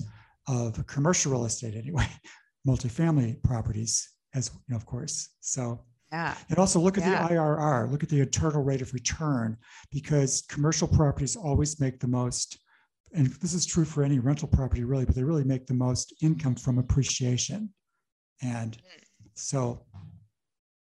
of 0.49 0.87
commercial 0.87 1.33
real 1.33 1.45
estate 1.45 1.75
anyway, 1.75 2.07
multifamily 2.69 3.43
properties 3.43 4.09
as 4.35 4.51
you 4.55 4.61
know, 4.69 4.77
of 4.77 4.87
course. 4.87 5.31
So 5.41 5.85
yeah. 6.13 6.37
And 6.51 6.59
also 6.59 6.79
look 6.79 6.99
at 6.99 7.05
yeah. 7.05 7.27
the 7.27 7.35
IRR, 7.35 7.91
look 7.91 8.05
at 8.05 8.09
the 8.09 8.21
internal 8.21 8.63
rate 8.63 8.81
of 8.81 8.93
return, 8.95 9.57
because 9.91 10.45
commercial 10.49 10.87
properties 10.87 11.35
always 11.35 11.81
make 11.81 11.99
the 11.99 12.07
most 12.07 12.59
and 13.13 13.29
this 13.41 13.55
is 13.55 13.65
true 13.65 13.85
for 13.85 14.03
any 14.03 14.19
rental 14.19 14.49
property 14.49 14.85
really, 14.85 15.05
but 15.05 15.15
they 15.15 15.25
really 15.25 15.45
make 15.45 15.67
the 15.67 15.75
most 15.75 16.13
income 16.23 16.55
from 16.55 16.79
appreciation. 16.79 17.73
And 18.43 18.73
mm. 18.73 19.06
So 19.37 19.81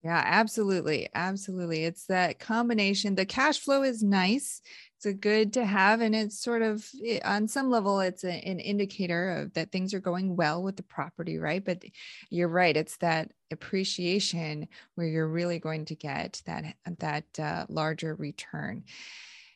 yeah, 0.07 0.23
absolutely. 0.25 1.09
Absolutely. 1.15 1.83
It's 1.83 2.05
that 2.05 2.39
combination. 2.39 3.15
The 3.15 3.25
cash 3.25 3.59
flow 3.59 3.83
is 3.83 4.01
nice. 4.01 4.61
It's 4.95 5.05
a 5.05 5.13
good 5.13 5.51
to 5.53 5.65
have. 5.65 5.99
And 5.99 6.15
it's 6.15 6.39
sort 6.39 6.61
of 6.61 6.87
on 7.25 7.49
some 7.49 7.69
level, 7.69 7.99
it's 7.99 8.23
a, 8.23 8.31
an 8.31 8.61
indicator 8.61 9.31
of 9.31 9.53
that 9.55 9.71
things 9.71 9.93
are 9.93 9.99
going 9.99 10.37
well 10.37 10.63
with 10.63 10.77
the 10.77 10.83
property, 10.83 11.39
right? 11.39 11.61
But 11.63 11.83
you're 12.29 12.47
right. 12.47 12.77
It's 12.77 12.95
that 12.97 13.31
appreciation 13.51 14.69
where 14.95 15.07
you're 15.07 15.27
really 15.27 15.59
going 15.59 15.83
to 15.85 15.95
get 15.95 16.41
that, 16.45 16.75
that 16.99 17.25
uh, 17.37 17.65
larger 17.67 18.15
return. 18.15 18.85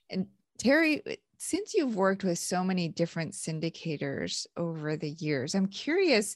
And 0.09 0.27
Terry, 0.57 1.01
since 1.37 1.75
you've 1.75 1.95
worked 1.95 2.25
with 2.25 2.39
so 2.39 2.63
many 2.63 2.89
different 2.89 3.33
syndicators 3.35 4.47
over 4.57 4.97
the 4.97 5.11
years, 5.11 5.55
I'm 5.55 5.67
curious 5.67 6.35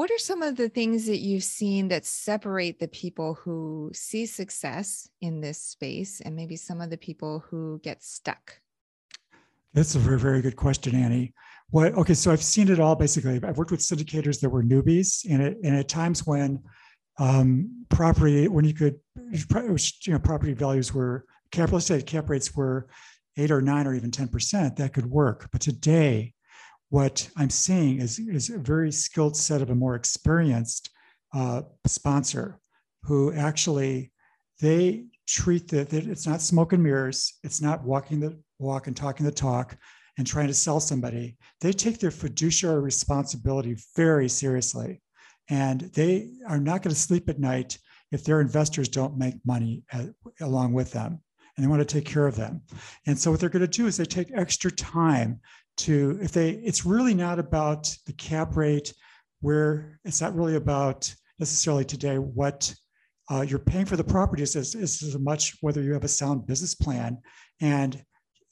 what 0.00 0.10
are 0.10 0.16
some 0.16 0.40
of 0.40 0.56
the 0.56 0.70
things 0.70 1.04
that 1.04 1.18
you've 1.18 1.44
seen 1.44 1.88
that 1.88 2.06
separate 2.06 2.78
the 2.78 2.88
people 2.88 3.34
who 3.34 3.90
see 3.92 4.24
success 4.24 5.10
in 5.20 5.42
this 5.42 5.60
space 5.60 6.22
and 6.22 6.34
maybe 6.34 6.56
some 6.56 6.80
of 6.80 6.88
the 6.88 6.96
people 6.96 7.44
who 7.50 7.78
get 7.84 8.02
stuck? 8.02 8.62
That's 9.74 9.96
a 9.96 9.98
very, 9.98 10.18
very 10.18 10.40
good 10.40 10.56
question, 10.56 10.96
Annie. 10.96 11.34
What, 11.68 11.92
okay, 11.98 12.14
so 12.14 12.32
I've 12.32 12.42
seen 12.42 12.70
it 12.70 12.80
all 12.80 12.96
basically. 12.96 13.38
I've 13.44 13.58
worked 13.58 13.72
with 13.72 13.80
syndicators 13.80 14.40
that 14.40 14.48
were 14.48 14.62
newbies, 14.62 15.30
and, 15.30 15.42
it, 15.42 15.58
and 15.62 15.76
at 15.76 15.88
times 15.88 16.26
when 16.26 16.62
um, 17.18 17.84
property, 17.90 18.48
when 18.48 18.64
you 18.64 18.72
could, 18.72 18.98
you 19.30 20.12
know, 20.14 20.18
property 20.18 20.54
values 20.54 20.94
were, 20.94 21.26
capital 21.52 21.76
estate 21.76 22.06
cap 22.06 22.30
rates 22.30 22.56
were 22.56 22.88
eight 23.36 23.50
or 23.50 23.60
nine 23.60 23.86
or 23.86 23.94
even 23.94 24.10
10%, 24.10 24.76
that 24.76 24.94
could 24.94 25.10
work. 25.10 25.50
But 25.52 25.60
today, 25.60 26.32
what 26.90 27.28
I'm 27.36 27.50
seeing 27.50 28.00
is, 28.00 28.18
is 28.18 28.50
a 28.50 28.58
very 28.58 28.92
skilled 28.92 29.36
set 29.36 29.62
of 29.62 29.70
a 29.70 29.74
more 29.74 29.94
experienced 29.94 30.90
uh, 31.32 31.62
sponsor 31.86 32.60
who 33.04 33.32
actually 33.32 34.12
they 34.60 35.06
treat 35.26 35.68
that 35.68 35.92
it's 35.92 36.26
not 36.26 36.42
smoke 36.42 36.72
and 36.72 36.82
mirrors, 36.82 37.38
it's 37.44 37.62
not 37.62 37.84
walking 37.84 38.20
the 38.20 38.38
walk 38.58 38.88
and 38.88 38.96
talking 38.96 39.24
the 39.24 39.32
talk 39.32 39.76
and 40.18 40.26
trying 40.26 40.48
to 40.48 40.54
sell 40.54 40.80
somebody. 40.80 41.36
They 41.60 41.72
take 41.72 41.98
their 41.98 42.10
fiduciary 42.10 42.80
responsibility 42.80 43.76
very 43.96 44.28
seriously. 44.28 45.00
And 45.48 45.80
they 45.80 46.30
are 46.46 46.58
not 46.58 46.82
going 46.82 46.94
to 46.94 47.00
sleep 47.00 47.28
at 47.28 47.38
night 47.38 47.78
if 48.12 48.24
their 48.24 48.40
investors 48.40 48.88
don't 48.88 49.16
make 49.16 49.34
money 49.46 49.84
at, 49.92 50.06
along 50.40 50.72
with 50.72 50.92
them 50.92 51.20
and 51.56 51.64
they 51.64 51.68
want 51.68 51.80
to 51.80 52.00
take 52.00 52.04
care 52.04 52.26
of 52.26 52.36
them. 52.36 52.62
And 53.06 53.18
so 53.18 53.30
what 53.30 53.40
they're 53.40 53.48
going 53.48 53.60
to 53.60 53.68
do 53.68 53.86
is 53.86 53.96
they 53.96 54.04
take 54.04 54.30
extra 54.34 54.70
time 54.70 55.40
to 55.80 56.18
if 56.22 56.32
they 56.32 56.50
it's 56.50 56.84
really 56.84 57.14
not 57.14 57.38
about 57.38 57.94
the 58.06 58.12
cap 58.12 58.56
rate 58.56 58.92
where 59.40 59.98
it's 60.04 60.20
not 60.20 60.34
really 60.34 60.56
about 60.56 61.12
necessarily 61.38 61.84
today 61.84 62.16
what 62.16 62.74
uh, 63.30 63.42
you're 63.42 63.58
paying 63.58 63.86
for 63.86 63.96
the 63.96 64.04
property 64.04 64.42
is, 64.42 64.56
is 64.56 64.74
as 64.74 65.18
much 65.18 65.56
whether 65.60 65.82
you 65.82 65.92
have 65.92 66.04
a 66.04 66.08
sound 66.08 66.46
business 66.46 66.74
plan 66.74 67.18
and 67.60 68.02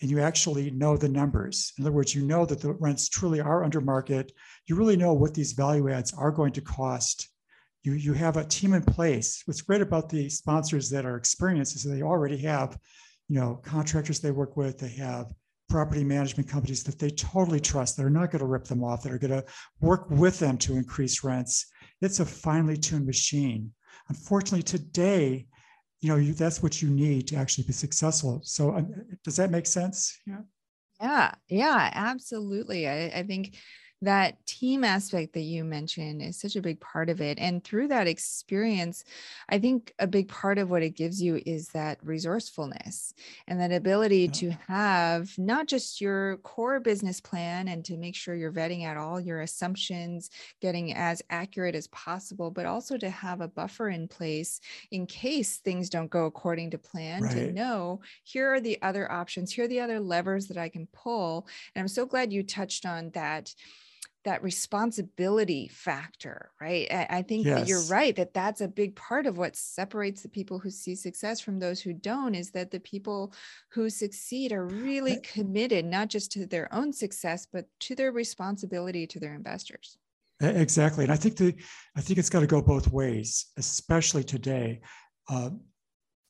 and 0.01 0.11
you 0.11 0.21
actually 0.21 0.71
know 0.71 0.97
the 0.97 1.09
numbers. 1.09 1.73
In 1.77 1.85
other 1.85 1.93
words, 1.93 2.15
you 2.15 2.25
know 2.25 2.47
that 2.47 2.61
the 2.61 2.73
rents 2.75 3.09
truly 3.09 3.41
are 3.41 3.65
under 3.65 3.81
market. 3.81 4.31
You 4.67 4.77
really 4.77 4.97
know 4.97 5.13
what 5.13 5.35
these 5.35 5.53
value 5.53 5.91
adds 5.91 6.15
are 6.15 6.31
going 6.31 6.53
to 6.53 6.61
cost. 6.61 7.29
You, 7.83 7.95
you 7.95 8.13
have 8.13 8.37
a 8.37 8.45
team 8.45 8.75
in 8.75 8.85
place. 8.85 9.43
What's 9.45 9.63
great 9.63 9.81
about 9.81 10.09
the 10.09 10.29
sponsors 10.29 10.89
that 10.91 11.05
are 11.05 11.17
experienced 11.17 11.75
is 11.75 11.83
they 11.83 12.03
already 12.03 12.39
have, 12.39 12.79
you 13.29 13.41
know, 13.41 13.61
contractors 13.65 14.21
they 14.21 14.31
work 14.31 14.57
with. 14.57 14.79
They 14.79 14.91
have 14.91 15.33
property 15.69 16.03
management 16.03 16.49
companies 16.49 16.83
that 16.85 16.99
they 16.99 17.11
totally 17.11 17.61
trust 17.61 17.97
that 17.97 18.07
are 18.07 18.11
not 18.11 18.31
going 18.31 18.41
to 18.41 18.47
rip 18.47 18.65
them 18.65 18.83
off, 18.83 19.03
that 19.03 19.13
are 19.13 19.19
going 19.19 19.31
to 19.31 19.45
work 19.81 20.07
with 20.11 20.39
them 20.39 20.57
to 20.59 20.77
increase 20.77 21.23
rents. 21.23 21.67
It's 22.01 22.21
a 22.21 22.27
finely 22.27 22.77
tuned 22.77 23.07
machine. 23.07 23.73
Unfortunately, 24.09 24.63
today, 24.63 25.47
you 26.01 26.09
know, 26.09 26.17
you, 26.17 26.33
that's 26.33 26.63
what 26.63 26.81
you 26.81 26.89
need 26.89 27.27
to 27.29 27.37
actually 27.37 27.65
be 27.65 27.73
successful. 27.73 28.41
So, 28.45 28.73
uh, 28.73 28.83
does 29.25 29.37
that 29.37 29.51
make 29.51 29.67
sense? 29.67 30.19
Yeah. 30.27 30.41
Yeah. 31.01 31.33
Yeah. 31.49 31.91
Absolutely. 31.93 32.89
I, 32.89 33.07
I 33.07 33.23
think 33.25 33.57
that 34.03 34.45
team 34.47 34.85
aspect 34.85 35.33
that 35.35 35.41
you 35.41 35.65
mentioned 35.65 36.23
is 36.23 36.41
such 36.41 36.55
a 36.55 36.63
big 36.63 36.79
part 36.81 37.11
of 37.11 37.21
it. 37.21 37.39
And 37.39 37.65
through 37.65 37.89
that 37.89 38.07
experience, 38.07 39.05
I 39.49 39.59
think 39.59 39.93
a 39.99 40.07
big 40.07 40.29
part 40.29 40.59
of 40.59 40.71
what 40.71 40.83
it 40.83 40.91
gives 40.91 41.21
you 41.21 41.43
is 41.45 41.69
that 41.69 41.99
resourcefulness 42.05 43.13
and 43.49 43.61
that 43.61 43.73
ability 43.73 44.27
yeah. 44.27 44.31
to 44.31 44.51
have 44.69 45.37
not 45.37 45.67
just 45.67 46.01
your 46.01 46.37
core 46.39 46.79
business 46.79 47.21
plan 47.21 47.69
and 47.69 47.85
to 47.87 47.97
make 47.97 48.15
sure 48.15 48.37
you're 48.37 48.53
vetting 48.53 48.87
out 48.87 48.97
all 48.97 49.21
your 49.21 49.41
assumptions, 49.41 50.31
getting 50.61 50.95
as 50.95 51.21
accurate 51.31 51.75
as 51.75 51.89
possible, 51.89 52.53
but 52.53 52.67
also 52.67 52.97
to 52.97 53.11
have 53.11 53.41
a 53.41 53.49
buffer 53.49 53.89
in 53.89 54.07
place 54.07 54.61
in 54.93 55.07
case 55.07 55.57
things 55.57 55.91
don't 55.91 56.11
go 56.11 56.27
according 56.27 56.71
to 56.71 56.79
plan 56.79 57.23
right. 57.23 57.33
to 57.33 57.53
know 57.53 58.01
here 58.23 58.53
are 58.55 58.61
the 58.61 58.81
other 58.81 59.11
options, 59.11 59.53
here 59.53 59.65
are 59.65 59.69
the 59.69 59.81
other 59.81 59.99
levers 59.99 60.47
that 60.47 60.57
I 60.57 60.69
can 60.69 60.87
pull. 60.93 61.49
And 61.75 61.83
I'm 61.83 61.89
so 61.89 62.07
glad 62.07 62.33
you 62.33 62.45
touched 62.45 62.87
on 62.87 63.11
that 63.11 63.55
that 64.29 64.43
responsibility 64.43 65.69
factor 65.69 66.51
right? 66.61 66.87
I, 66.91 67.07
I 67.09 67.23
think 67.23 67.47
yes. 67.47 67.61
that 67.61 67.67
you're 67.67 67.83
right 67.85 68.15
that 68.17 68.35
that's 68.35 68.61
a 68.61 68.69
big 68.69 68.95
part 68.95 69.25
of 69.25 69.39
what 69.39 69.57
separates 69.57 70.23
the 70.23 70.29
people 70.29 70.59
who 70.59 70.69
see 70.69 70.95
success 70.95 71.41
from 71.41 71.59
those 71.59 71.81
who 71.81 71.95
don't 71.95 72.35
is 72.35 72.51
that 72.51 72.71
the 72.71 72.81
people 72.81 73.33
who 73.71 73.89
succeed 73.89 74.53
are 74.53 74.67
really 74.67 75.19
committed 75.23 75.87
not 75.87 76.09
just 76.09 76.31
to 76.33 76.45
their 76.45 76.73
own 76.75 76.93
success 76.93 77.47
but 77.51 77.65
to 77.81 77.95
their 77.95 78.13
responsibility 78.13 79.07
to 79.07 79.19
their 79.19 79.35
investors. 79.35 79.97
Exactly 80.41 81.05
and 81.05 81.13
i 81.13 81.17
think 81.17 81.37
the 81.39 81.55
i 81.97 82.03
think 82.03 82.19
it's 82.19 82.31
got 82.31 82.41
to 82.41 82.47
go 82.47 82.61
both 82.61 82.93
ways 82.93 83.47
especially 83.57 84.25
today. 84.25 84.81
Uh, 85.31 85.51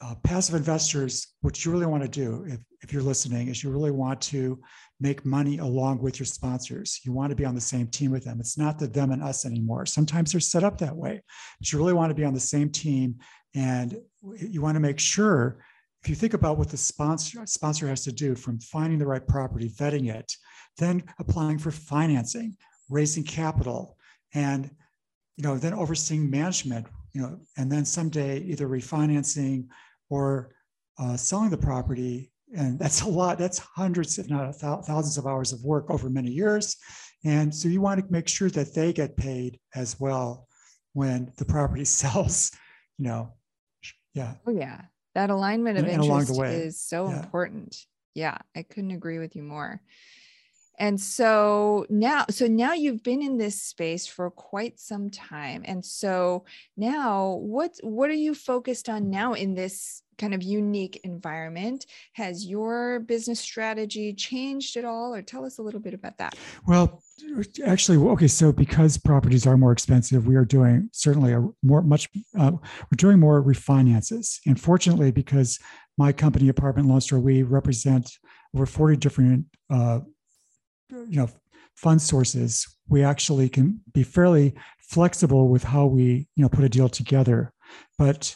uh, 0.00 0.14
passive 0.22 0.54
investors, 0.54 1.34
what 1.40 1.64
you 1.64 1.72
really 1.72 1.86
want 1.86 2.02
to 2.02 2.08
do, 2.08 2.44
if, 2.46 2.60
if 2.82 2.92
you're 2.92 3.02
listening, 3.02 3.48
is 3.48 3.62
you 3.62 3.70
really 3.70 3.90
want 3.90 4.20
to 4.20 4.60
make 5.00 5.24
money 5.24 5.58
along 5.58 6.00
with 6.00 6.18
your 6.18 6.26
sponsors. 6.26 7.00
You 7.04 7.12
want 7.12 7.30
to 7.30 7.36
be 7.36 7.44
on 7.44 7.54
the 7.54 7.60
same 7.60 7.88
team 7.88 8.10
with 8.10 8.24
them. 8.24 8.38
It's 8.40 8.56
not 8.56 8.78
the 8.78 8.86
them 8.86 9.10
and 9.10 9.22
us 9.22 9.44
anymore. 9.44 9.86
Sometimes 9.86 10.32
they're 10.32 10.40
set 10.40 10.64
up 10.64 10.78
that 10.78 10.96
way, 10.96 11.20
but 11.58 11.72
you 11.72 11.78
really 11.78 11.92
want 11.92 12.10
to 12.10 12.14
be 12.14 12.24
on 12.24 12.34
the 12.34 12.40
same 12.40 12.70
team. 12.70 13.16
And 13.54 14.00
you 14.36 14.60
want 14.60 14.76
to 14.76 14.80
make 14.80 15.00
sure, 15.00 15.58
if 16.02 16.08
you 16.08 16.14
think 16.14 16.34
about 16.34 16.58
what 16.58 16.68
the 16.68 16.76
sponsor, 16.76 17.44
sponsor 17.46 17.88
has 17.88 18.04
to 18.04 18.12
do 18.12 18.36
from 18.36 18.60
finding 18.60 19.00
the 19.00 19.06
right 19.06 19.26
property, 19.26 19.68
vetting 19.68 20.14
it, 20.14 20.32
then 20.76 21.02
applying 21.18 21.58
for 21.58 21.72
financing, 21.72 22.56
raising 22.88 23.24
capital, 23.24 23.96
and 24.32 24.70
you 25.36 25.44
know, 25.44 25.56
then 25.56 25.72
overseeing 25.72 26.28
management, 26.28 26.86
you 27.12 27.20
know, 27.20 27.38
and 27.56 27.70
then 27.70 27.84
someday 27.84 28.40
either 28.40 28.68
refinancing 28.68 29.66
or 30.10 30.54
uh, 30.98 31.16
selling 31.16 31.50
the 31.50 31.58
property. 31.58 32.32
And 32.56 32.78
that's 32.78 33.00
a 33.02 33.08
lot. 33.08 33.38
That's 33.38 33.58
hundreds, 33.58 34.18
if 34.18 34.28
not 34.28 34.54
thousands 34.56 35.18
of 35.18 35.26
hours 35.26 35.52
of 35.52 35.62
work 35.62 35.90
over 35.90 36.08
many 36.08 36.30
years. 36.30 36.76
And 37.24 37.54
so 37.54 37.68
you 37.68 37.80
want 37.80 38.00
to 38.00 38.12
make 38.12 38.28
sure 38.28 38.50
that 38.50 38.74
they 38.74 38.92
get 38.92 39.16
paid 39.16 39.58
as 39.74 39.98
well 39.98 40.46
when 40.92 41.32
the 41.36 41.44
property 41.44 41.84
sells, 42.00 42.52
you 42.96 43.06
know. 43.06 43.34
Yeah. 44.14 44.34
Oh, 44.46 44.52
yeah. 44.52 44.82
That 45.14 45.30
alignment 45.30 45.78
of 45.78 45.84
and, 45.84 46.02
interest 46.02 46.30
and 46.38 46.52
is 46.52 46.80
so 46.80 47.08
yeah. 47.08 47.18
important. 47.18 47.76
Yeah. 48.14 48.38
I 48.56 48.62
couldn't 48.62 48.92
agree 48.92 49.18
with 49.18 49.36
you 49.36 49.42
more 49.42 49.80
and 50.78 51.00
so 51.00 51.86
now 51.90 52.24
so 52.30 52.46
now 52.46 52.72
you've 52.72 53.02
been 53.02 53.20
in 53.20 53.36
this 53.36 53.60
space 53.60 54.06
for 54.06 54.30
quite 54.30 54.78
some 54.78 55.10
time. 55.10 55.62
And 55.64 55.84
so 55.84 56.44
now 56.76 57.38
what 57.40 57.72
what 57.82 58.10
are 58.10 58.14
you 58.14 58.34
focused 58.34 58.88
on 58.88 59.10
now 59.10 59.32
in 59.32 59.54
this 59.54 60.02
kind 60.18 60.34
of 60.34 60.42
unique 60.42 61.00
environment? 61.04 61.86
Has 62.12 62.46
your 62.46 63.00
business 63.00 63.40
strategy 63.40 64.12
changed 64.12 64.76
at 64.76 64.84
all? 64.84 65.14
Or 65.14 65.22
tell 65.22 65.44
us 65.44 65.58
a 65.58 65.62
little 65.62 65.80
bit 65.80 65.94
about 65.94 66.18
that. 66.18 66.36
Well 66.66 67.02
actually 67.66 67.98
okay 68.12 68.28
so 68.28 68.52
because 68.52 68.96
properties 68.96 69.44
are 69.44 69.56
more 69.56 69.72
expensive 69.72 70.28
we 70.28 70.36
are 70.36 70.44
doing 70.44 70.88
certainly 70.92 71.32
a 71.32 71.44
more 71.64 71.82
much 71.82 72.08
uh, 72.38 72.52
we're 72.52 72.96
doing 72.96 73.18
more 73.18 73.42
refinances. 73.42 74.38
And 74.46 74.60
fortunately 74.60 75.10
because 75.10 75.58
my 75.96 76.12
company 76.12 76.48
apartment 76.48 76.88
loan 76.88 77.00
store 77.00 77.18
we 77.18 77.42
represent 77.42 78.08
over 78.54 78.64
40 78.64 78.96
different 78.96 79.44
uh, 79.70 80.00
you 80.90 81.16
know 81.16 81.28
fund 81.74 82.02
sources, 82.02 82.66
we 82.88 83.04
actually 83.04 83.48
can 83.48 83.80
be 83.92 84.02
fairly 84.02 84.54
flexible 84.80 85.48
with 85.48 85.64
how 85.64 85.86
we 85.86 86.26
you 86.34 86.42
know 86.42 86.48
put 86.48 86.64
a 86.64 86.68
deal 86.68 86.88
together. 86.88 87.52
But 87.96 88.34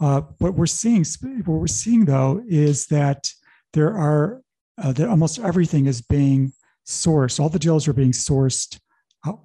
uh, 0.00 0.22
what 0.38 0.54
we're 0.54 0.66
seeing, 0.66 1.04
what 1.44 1.60
we're 1.60 1.66
seeing 1.66 2.04
though, 2.04 2.42
is 2.46 2.86
that 2.86 3.30
there 3.72 3.96
are 3.96 4.42
uh, 4.78 4.92
that 4.92 5.08
almost 5.08 5.38
everything 5.38 5.86
is 5.86 6.02
being 6.02 6.52
sourced. 6.86 7.40
All 7.40 7.48
the 7.48 7.58
deals 7.58 7.88
are 7.88 7.92
being 7.92 8.12
sourced 8.12 8.78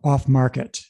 off 0.03 0.27
market. 0.27 0.81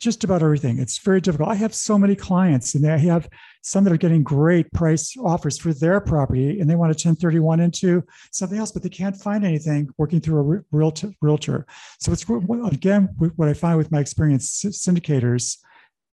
Just 0.00 0.24
about 0.24 0.42
everything. 0.42 0.78
It's 0.78 0.98
very 0.98 1.20
difficult. 1.20 1.50
I 1.50 1.56
have 1.56 1.74
so 1.74 1.98
many 1.98 2.16
clients, 2.16 2.74
and 2.74 2.82
they 2.82 2.98
have 2.98 3.28
some 3.62 3.84
that 3.84 3.92
are 3.92 3.98
getting 3.98 4.22
great 4.22 4.72
price 4.72 5.14
offers 5.18 5.58
for 5.58 5.72
their 5.74 6.00
property 6.00 6.60
and 6.60 6.68
they 6.68 6.74
want 6.74 6.90
to 6.96 7.08
1031 7.08 7.60
into 7.60 8.02
something 8.32 8.58
else, 8.58 8.72
but 8.72 8.82
they 8.82 8.88
can't 8.88 9.16
find 9.16 9.44
anything 9.44 9.88
working 9.98 10.20
through 10.20 10.40
a 10.40 10.62
realtor. 10.72 11.12
realtor. 11.20 11.66
So 12.00 12.12
it's 12.12 12.24
again 12.72 13.08
what 13.36 13.48
I 13.48 13.54
find 13.54 13.76
with 13.76 13.92
my 13.92 14.00
experience 14.00 14.64
syndicators. 14.64 15.58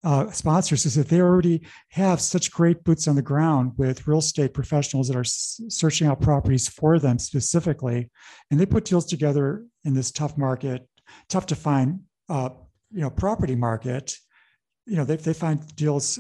Uh, 0.05 0.31
sponsors 0.31 0.87
is 0.87 0.95
that 0.95 1.09
they 1.09 1.21
already 1.21 1.67
have 1.89 2.21
such 2.21 2.53
great 2.53 2.85
boots 2.85 3.09
on 3.09 3.17
the 3.17 3.23
ground 3.23 3.73
with 3.77 4.07
real 4.07 4.19
estate 4.19 4.55
professionals 4.55 5.09
that 5.09 5.17
are 5.17 5.25
searching 5.25 6.07
out 6.07 6.21
properties 6.21 6.69
for 6.69 6.99
them 6.99 7.19
specifically, 7.19 8.09
and 8.51 8.61
they 8.61 8.67
put 8.67 8.85
deals 8.85 9.07
together 9.07 9.65
in 9.85 9.95
this 9.95 10.13
tough 10.13 10.39
market, 10.39 10.89
tough 11.29 11.47
to 11.47 11.57
find, 11.57 12.01
uh, 12.29 12.51
you 12.91 13.01
know, 13.01 13.11
property 13.11 13.55
market 13.55 14.17
you 14.87 14.97
know, 14.97 15.05
they, 15.05 15.17
they 15.17 15.33
find 15.33 15.75
deals 15.75 16.19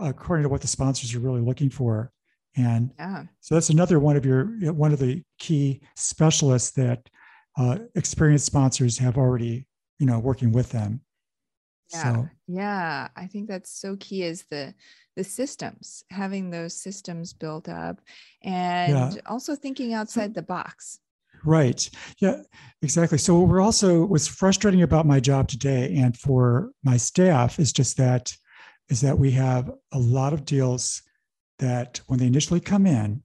according 0.00 0.42
to 0.42 0.48
what 0.48 0.60
the 0.60 0.66
sponsors 0.66 1.14
are 1.14 1.20
really 1.20 1.40
looking 1.40 1.70
for. 1.70 2.10
And 2.56 2.90
yeah. 2.98 3.24
so 3.40 3.54
that's 3.54 3.70
another 3.70 3.98
one 3.98 4.16
of 4.16 4.26
your, 4.26 4.44
one 4.72 4.92
of 4.92 4.98
the 4.98 5.22
key 5.38 5.80
specialists 5.96 6.72
that 6.72 7.08
uh, 7.56 7.78
experienced 7.94 8.44
sponsors 8.44 8.98
have 8.98 9.16
already, 9.16 9.66
you 9.98 10.06
know, 10.06 10.18
working 10.18 10.52
with 10.52 10.70
them. 10.70 11.00
Yeah. 11.92 12.02
So, 12.02 12.28
yeah. 12.48 13.08
I 13.16 13.26
think 13.26 13.48
that's 13.48 13.70
so 13.70 13.96
key 13.98 14.24
is 14.24 14.44
the, 14.50 14.74
the 15.16 15.24
systems, 15.24 16.04
having 16.10 16.50
those 16.50 16.74
systems 16.74 17.32
built 17.32 17.68
up 17.68 18.00
and 18.42 19.14
yeah. 19.14 19.20
also 19.26 19.54
thinking 19.54 19.94
outside 19.94 20.34
the 20.34 20.42
box. 20.42 20.98
Right. 21.44 21.88
Yeah, 22.18 22.42
exactly. 22.82 23.18
So 23.18 23.40
we're 23.40 23.60
also 23.60 24.04
what's 24.04 24.28
frustrating 24.28 24.82
about 24.82 25.06
my 25.06 25.20
job 25.20 25.48
today 25.48 25.94
and 25.96 26.16
for 26.16 26.70
my 26.84 26.96
staff 26.96 27.58
is 27.58 27.72
just 27.72 27.96
that 27.96 28.34
is 28.88 29.00
that 29.00 29.18
we 29.18 29.30
have 29.32 29.70
a 29.92 29.98
lot 29.98 30.32
of 30.32 30.44
deals 30.44 31.02
that 31.58 32.00
when 32.06 32.18
they 32.18 32.26
initially 32.26 32.60
come 32.60 32.86
in, 32.86 33.22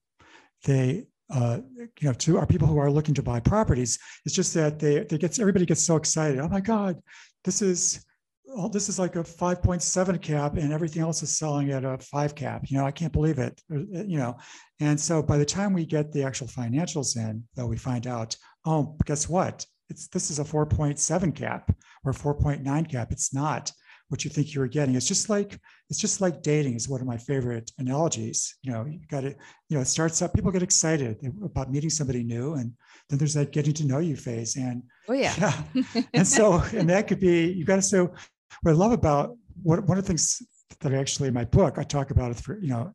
they 0.64 1.08
uh, 1.30 1.60
you 2.00 2.08
know, 2.08 2.14
to 2.14 2.38
our 2.38 2.46
people 2.46 2.68
who 2.68 2.78
are 2.78 2.90
looking 2.90 3.14
to 3.14 3.22
buy 3.22 3.40
properties, 3.40 4.00
it's 4.26 4.34
just 4.34 4.54
that 4.54 4.80
they 4.80 5.04
they 5.04 5.18
gets 5.18 5.40
everybody 5.40 5.66
gets 5.66 5.84
so 5.84 5.98
excited. 5.98 6.40
Oh 6.40 6.48
my 6.48 6.62
God, 6.62 7.02
this 7.44 7.62
is 7.62 8.06
oh, 8.50 8.70
this 8.70 8.90
is 8.90 8.98
like 8.98 9.16
a 9.16 9.24
5.7 9.24 10.22
cap 10.22 10.58
and 10.58 10.72
everything 10.72 11.02
else 11.02 11.22
is 11.24 11.38
selling 11.38 11.72
at 11.72 11.84
a 11.84 11.98
five 11.98 12.36
cap. 12.36 12.64
You 12.68 12.78
know, 12.78 12.86
I 12.86 12.92
can't 12.92 13.14
believe 13.14 13.40
it. 13.40 13.62
Uh, 13.72 14.04
you 14.04 14.18
know, 14.18 14.38
and 14.80 15.00
so 15.00 15.22
by 15.22 15.38
the 15.38 15.46
time 15.46 15.74
we 15.74 15.86
get 15.86 16.12
the 16.12 16.24
actual 16.24 16.48
financials 16.48 17.18
in, 17.18 17.44
though, 17.56 17.68
we 17.68 17.78
find 17.78 18.08
out, 18.08 18.36
oh, 18.66 18.96
guess 19.06 19.28
what? 19.28 19.66
It's 19.90 20.08
this 20.08 20.30
is 20.30 20.40
a 20.40 20.44
4.7 20.44 21.36
cap 21.36 21.74
or 22.04 22.14
4.9 22.14 22.90
cap. 22.90 23.12
It's 23.12 23.34
not 23.34 23.72
what 24.10 24.24
you 24.24 24.30
think 24.30 24.54
you 24.54 24.62
were 24.62 24.68
getting. 24.68 24.96
It's 24.96 25.08
just 25.08 25.30
like 25.30 25.60
it's 25.90 26.00
just 26.00 26.22
like 26.22 26.42
dating 26.42 26.76
is 26.76 26.90
one 26.90 27.02
of 27.02 27.08
my 27.08 27.18
favorite 27.18 27.72
analogies. 27.78 28.56
You 28.62 28.72
know, 28.72 28.86
you 28.86 29.00
got 29.10 29.22
to, 29.22 29.30
you 29.30 29.76
know, 29.76 29.82
it 29.82 29.86
starts 29.86 30.22
up, 30.22 30.34
people 30.34 30.52
get 30.52 30.64
excited 30.64 31.18
about 31.44 31.72
meeting 31.72 31.90
somebody 31.90 32.24
new, 32.24 32.54
and 32.54 32.74
then 33.10 33.20
there's 33.20 33.34
that 33.34 33.52
getting 33.52 33.74
to 33.76 33.88
know 33.88 34.00
you 34.00 34.16
phase. 34.16 34.56
And 34.56 34.84
oh 35.08 35.14
yeah. 35.14 35.34
Yeah. 35.74 35.84
and 36.14 36.28
so, 36.28 36.62
and 36.74 36.90
that 36.90 37.08
could 37.08 37.20
be, 37.20 37.52
you 37.52 37.66
got 37.66 37.78
to 37.78 37.82
so 37.82 38.14
what 38.62 38.72
I 38.72 38.76
love 38.76 38.92
about 38.92 39.36
what 39.62 39.84
one 39.86 39.98
of 39.98 40.04
the 40.04 40.08
things 40.08 40.42
that 40.82 40.94
I 40.94 40.98
actually 40.98 41.28
in 41.30 41.34
my 41.34 41.46
book 41.46 41.78
I 41.78 41.84
talk 41.84 42.12
about 42.12 42.32
it 42.32 42.38
for 42.38 42.60
you 42.60 42.70
know 42.70 42.94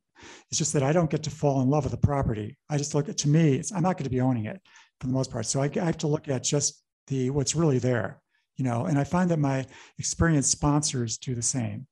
it's 0.51 0.59
just 0.59 0.73
that 0.73 0.83
I 0.83 0.93
don't 0.93 1.11
get 1.11 1.23
to 1.25 1.31
fall 1.31 1.63
in 1.63 1.69
love 1.69 1.85
with 1.85 1.93
the 1.93 2.07
property. 2.07 2.57
I 2.71 2.79
just 2.79 2.95
look 2.95 3.09
at 3.09 3.19
to 3.19 3.29
me, 3.29 3.63
I'm 3.75 3.83
not 3.83 3.97
going 3.97 4.05
to 4.05 4.11
be 4.11 4.21
owning 4.21 4.47
it 4.47 4.61
for 5.01 5.07
the 5.07 5.13
most 5.13 5.31
part. 5.31 5.47
So 5.47 5.61
I, 5.63 5.71
I 5.77 5.85
have 5.85 5.99
to 5.99 6.07
look 6.07 6.29
at 6.29 6.45
just 6.45 6.83
the 7.09 7.31
what's 7.31 7.55
really 7.55 7.79
there, 7.79 8.21
you 8.57 8.65
know. 8.65 8.87
And 8.87 8.99
I 8.99 9.05
find 9.05 9.31
that 9.31 9.39
my 9.39 9.67
experienced 9.99 10.51
sponsors 10.51 11.19
do 11.19 11.35
the 11.35 11.43
same. 11.43 11.87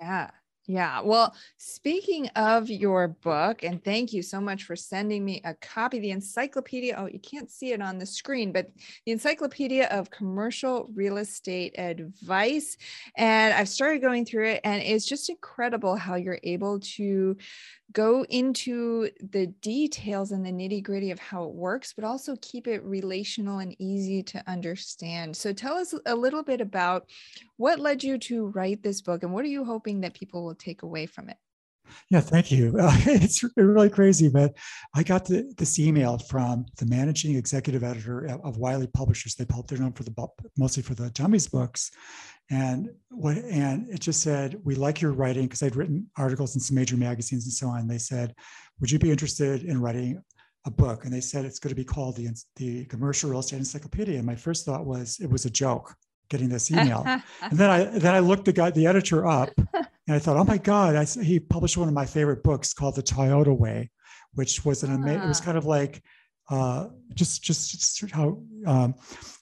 Yeah, 0.00 0.30
yeah. 0.68 1.00
Well, 1.00 1.34
speaking 1.56 2.28
of 2.36 2.68
your 2.68 3.08
book, 3.08 3.62
and 3.62 3.82
thank 3.82 4.12
you 4.12 4.20
so 4.20 4.38
much 4.38 4.64
for 4.64 4.76
sending 4.76 5.24
me 5.24 5.40
a 5.44 5.54
copy, 5.54 5.98
the 5.98 6.10
encyclopedia. 6.10 6.94
Oh, 6.98 7.06
you 7.06 7.18
can't 7.20 7.50
see 7.50 7.72
it 7.72 7.80
on 7.80 7.96
the 7.96 8.04
screen, 8.04 8.52
but 8.52 8.70
the 9.06 9.12
encyclopedia 9.12 9.86
of 9.86 10.10
commercial 10.10 10.90
real 10.94 11.16
estate 11.16 11.74
advice. 11.78 12.76
And 13.16 13.54
I've 13.54 13.70
started 13.70 14.02
going 14.02 14.26
through 14.26 14.48
it, 14.48 14.60
and 14.62 14.82
it's 14.82 15.06
just 15.06 15.30
incredible 15.30 15.96
how 15.96 16.16
you're 16.16 16.40
able 16.42 16.80
to 16.80 17.38
go 17.92 18.24
into 18.28 19.08
the 19.30 19.46
details 19.46 20.32
and 20.32 20.44
the 20.44 20.50
nitty 20.50 20.82
gritty 20.82 21.10
of 21.10 21.18
how 21.18 21.44
it 21.44 21.54
works, 21.54 21.94
but 21.94 22.04
also 22.04 22.36
keep 22.42 22.66
it 22.66 22.84
relational 22.84 23.60
and 23.60 23.74
easy 23.80 24.22
to 24.22 24.42
understand. 24.46 25.34
So 25.34 25.52
tell 25.52 25.74
us 25.74 25.94
a 26.04 26.14
little 26.14 26.42
bit 26.42 26.60
about 26.60 27.06
what 27.56 27.80
led 27.80 28.04
you 28.04 28.18
to 28.18 28.48
write 28.48 28.82
this 28.82 29.00
book 29.00 29.22
and 29.22 29.32
what 29.32 29.44
are 29.44 29.48
you 29.48 29.64
hoping 29.64 30.02
that 30.02 30.12
people 30.12 30.44
will 30.44 30.54
take 30.58 30.82
away 30.82 31.06
from 31.06 31.28
it? 31.28 31.36
Yeah, 32.10 32.20
thank 32.20 32.50
you. 32.50 32.76
Uh, 32.78 32.94
it's 33.06 33.44
really 33.56 33.90
crazy, 33.90 34.28
but 34.28 34.56
I 34.94 35.02
got 35.02 35.26
the, 35.26 35.52
this 35.56 35.78
email 35.78 36.18
from 36.18 36.66
the 36.78 36.86
managing 36.86 37.36
executive 37.36 37.84
editor 37.84 38.26
of 38.44 38.58
Wiley 38.58 38.86
Publishers. 38.88 39.34
They 39.34 39.46
they're 39.66 39.78
known 39.78 39.92
for 39.92 40.04
the 40.04 40.28
mostly 40.56 40.82
for 40.82 40.94
the 40.94 41.10
Dummies 41.10 41.48
books, 41.48 41.90
and 42.50 42.90
what 43.10 43.36
and 43.38 43.88
it 43.90 44.00
just 44.00 44.22
said 44.22 44.58
we 44.64 44.74
like 44.74 45.00
your 45.00 45.12
writing 45.12 45.44
because 45.44 45.62
I'd 45.62 45.76
written 45.76 46.10
articles 46.16 46.54
in 46.54 46.60
some 46.60 46.76
major 46.76 46.96
magazines 46.96 47.44
and 47.44 47.52
so 47.52 47.68
on. 47.68 47.86
They 47.86 47.98
said, 47.98 48.34
would 48.80 48.90
you 48.90 48.98
be 48.98 49.10
interested 49.10 49.64
in 49.64 49.80
writing 49.80 50.22
a 50.66 50.70
book? 50.70 51.04
And 51.04 51.12
they 51.12 51.20
said 51.20 51.44
it's 51.44 51.58
going 51.58 51.70
to 51.70 51.76
be 51.76 51.84
called 51.84 52.16
the 52.16 52.28
the 52.56 52.84
Commercial 52.86 53.30
Real 53.30 53.40
Estate 53.40 53.58
Encyclopedia. 53.58 54.16
And 54.16 54.26
my 54.26 54.36
first 54.36 54.64
thought 54.64 54.86
was 54.86 55.18
it 55.20 55.30
was 55.30 55.44
a 55.44 55.50
joke 55.50 55.94
getting 56.30 56.48
this 56.48 56.70
email. 56.70 57.02
and 57.42 57.58
then 57.58 57.70
I 57.70 57.84
then 57.84 58.14
I 58.14 58.20
looked 58.20 58.44
the 58.44 58.52
guy 58.52 58.70
the 58.70 58.86
editor 58.86 59.26
up 59.26 59.50
and 60.08 60.16
I 60.16 60.18
thought, 60.18 60.38
oh 60.38 60.44
my 60.44 60.56
god, 60.56 60.96
I, 60.96 61.04
he 61.04 61.38
published 61.38 61.76
one 61.76 61.86
of 61.86 61.92
my 61.92 62.06
favorite 62.06 62.42
books 62.42 62.72
called 62.72 62.96
The 62.96 63.02
Toyota 63.02 63.56
Way, 63.56 63.90
which 64.32 64.64
was 64.64 64.82
an 64.82 64.94
amazing. 64.94 65.22
It 65.22 65.28
was 65.28 65.42
ah. 65.42 65.44
kind 65.44 65.58
of 65.58 65.66
like 65.66 66.02
uh, 66.48 66.86
just, 67.12 67.42
just 67.42 67.70
just 67.70 68.10
how 68.10 68.42
um, 68.66 68.94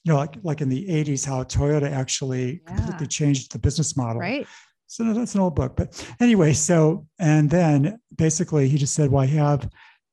you 0.02 0.12
know 0.12 0.16
like 0.16 0.36
like 0.42 0.60
in 0.60 0.68
the 0.68 0.88
80s 0.88 1.24
how 1.24 1.44
Toyota 1.44 1.88
actually 1.88 2.62
yeah. 2.66 2.74
completely 2.74 3.06
changed 3.06 3.52
the 3.52 3.60
business 3.60 3.96
model. 3.96 4.20
Right. 4.20 4.44
So 4.88 5.04
that's 5.12 5.36
an 5.36 5.40
old 5.40 5.54
book, 5.54 5.76
but 5.76 6.04
anyway. 6.20 6.52
So 6.52 7.06
and 7.20 7.48
then 7.48 8.00
basically 8.16 8.68
he 8.68 8.76
just 8.76 8.94
said, 8.94 9.10
"Well, 9.10 9.22
I 9.22 9.26
have 9.26 9.68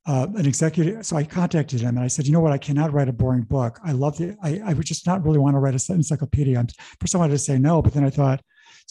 uh, 0.05 0.27
an 0.35 0.45
executive." 0.45 1.03
So 1.03 1.15
I 1.15 1.23
contacted 1.23 1.81
him 1.81 1.95
and 1.95 2.03
I 2.05 2.07
said, 2.07 2.27
"You 2.27 2.33
know 2.33 2.41
what? 2.41 2.51
I 2.51 2.59
cannot 2.59 2.93
write 2.93 3.09
a 3.09 3.13
boring 3.13 3.43
book. 3.43 3.79
I 3.83 3.91
love 3.91 4.17
the. 4.17 4.37
I, 4.43 4.61
I 4.63 4.73
would 4.73 4.85
just 4.85 5.07
not 5.07 5.25
really 5.25 5.39
want 5.39 5.55
to 5.55 5.59
write 5.59 5.89
an 5.89 5.95
encyclopedia." 5.95 6.59
I'm, 6.59 6.67
first, 6.99 7.15
I 7.15 7.17
wanted 7.17 7.33
to 7.33 7.39
say 7.39 7.57
no, 7.57 7.81
but 7.81 7.93
then 7.93 8.03
I 8.03 8.11
thought. 8.11 8.41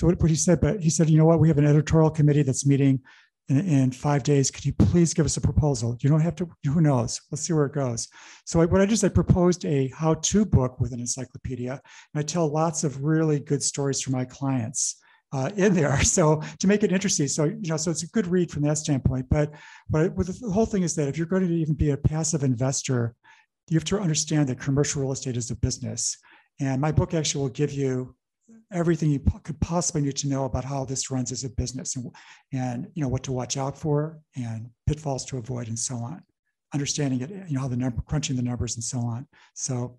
So 0.02 0.08
what, 0.08 0.20
what 0.20 0.30
he 0.30 0.36
said, 0.36 0.60
but 0.60 0.80
he 0.80 0.90
said, 0.90 1.08
"You 1.08 1.16
know 1.16 1.26
what? 1.26 1.38
We 1.38 1.46
have 1.46 1.58
an 1.58 1.64
editorial 1.64 2.10
committee 2.10 2.42
that's 2.42 2.66
meeting 2.66 3.02
in, 3.48 3.60
in, 3.60 3.92
five 3.92 4.24
days. 4.24 4.50
Could 4.50 4.64
you 4.64 4.72
please 4.72 5.14
give 5.14 5.24
us 5.24 5.36
a 5.36 5.40
proposal? 5.40 5.96
You 6.00 6.10
don't 6.10 6.22
have 6.22 6.34
to, 6.36 6.48
who 6.64 6.80
knows? 6.80 7.20
Let's 7.30 7.42
see 7.42 7.52
where 7.52 7.66
it 7.66 7.72
goes. 7.72 8.08
So 8.44 8.60
I, 8.60 8.64
what 8.64 8.80
I 8.80 8.84
is 8.84 9.04
I 9.04 9.08
proposed 9.10 9.64
a 9.64 9.92
how-to 9.96 10.44
book 10.44 10.80
with 10.80 10.92
an 10.92 10.98
encyclopedia. 10.98 11.70
And 11.74 12.20
I 12.20 12.22
tell 12.22 12.48
lots 12.48 12.82
of 12.82 13.04
really 13.04 13.38
good 13.38 13.62
stories 13.62 14.00
for 14.00 14.10
my 14.10 14.24
clients. 14.24 14.96
Uh, 15.32 15.50
in 15.56 15.72
there, 15.72 16.02
so 16.02 16.42
to 16.58 16.66
make 16.66 16.82
it 16.82 16.90
interesting, 16.90 17.28
so 17.28 17.44
you 17.44 17.70
know, 17.70 17.76
so 17.76 17.92
it's 17.92 18.02
a 18.02 18.08
good 18.08 18.26
read 18.26 18.50
from 18.50 18.62
that 18.62 18.78
standpoint. 18.78 19.26
But 19.30 19.54
but 19.88 20.14
the 20.14 20.50
whole 20.52 20.66
thing 20.66 20.82
is 20.82 20.96
that 20.96 21.08
if 21.08 21.16
you're 21.16 21.28
going 21.28 21.46
to 21.46 21.54
even 21.54 21.74
be 21.74 21.90
a 21.90 21.96
passive 21.96 22.42
investor, 22.42 23.14
you 23.68 23.76
have 23.76 23.84
to 23.84 24.00
understand 24.00 24.48
that 24.48 24.58
commercial 24.58 25.00
real 25.00 25.12
estate 25.12 25.36
is 25.36 25.50
a 25.52 25.56
business. 25.56 26.18
And 26.60 26.80
my 26.80 26.92
book 26.92 27.14
actually 27.14 27.42
will 27.42 27.50
give 27.50 27.72
you 27.72 28.14
everything 28.72 29.10
you 29.10 29.20
could 29.42 29.58
possibly 29.60 30.02
need 30.02 30.16
to 30.16 30.28
know 30.28 30.44
about 30.44 30.64
how 30.64 30.84
this 30.84 31.10
runs 31.10 31.30
as 31.32 31.44
a 31.44 31.50
business 31.50 31.96
and, 31.96 32.10
and 32.52 32.88
you 32.94 33.02
know 33.02 33.08
what 33.08 33.22
to 33.24 33.32
watch 33.32 33.56
out 33.56 33.76
for 33.76 34.18
and 34.36 34.68
pitfalls 34.86 35.24
to 35.26 35.38
avoid 35.38 35.68
and 35.68 35.78
so 35.78 35.96
on. 35.96 36.22
Understanding 36.74 37.20
it 37.20 37.30
you 37.48 37.54
know 37.54 37.60
how 37.60 37.68
the 37.68 37.76
number 37.76 38.02
crunching 38.02 38.36
the 38.36 38.42
numbers 38.42 38.76
and 38.76 38.84
so 38.84 38.98
on. 39.00 39.26
So 39.54 39.98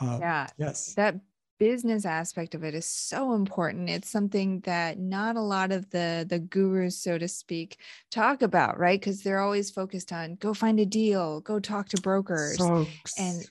uh, 0.00 0.18
yeah. 0.20 0.46
yes. 0.58 0.94
That 0.94 1.16
business 1.58 2.06
aspect 2.06 2.54
of 2.54 2.64
it 2.64 2.74
is 2.74 2.86
so 2.86 3.34
important. 3.34 3.90
It's 3.90 4.08
something 4.08 4.60
that 4.60 4.98
not 4.98 5.36
a 5.36 5.40
lot 5.42 5.72
of 5.72 5.88
the 5.90 6.26
the 6.28 6.38
gurus 6.38 7.00
so 7.00 7.18
to 7.18 7.28
speak 7.28 7.78
talk 8.10 8.42
about 8.42 8.78
right? 8.78 8.98
Because 8.98 9.22
they're 9.22 9.40
always 9.40 9.70
focused 9.70 10.12
on 10.12 10.36
go 10.36 10.54
find 10.54 10.80
a 10.80 10.86
deal. 10.86 11.40
Go 11.40 11.60
talk 11.60 11.88
to 11.90 12.00
brokers. 12.00 12.58
So, 12.58 12.86
and 13.18 13.46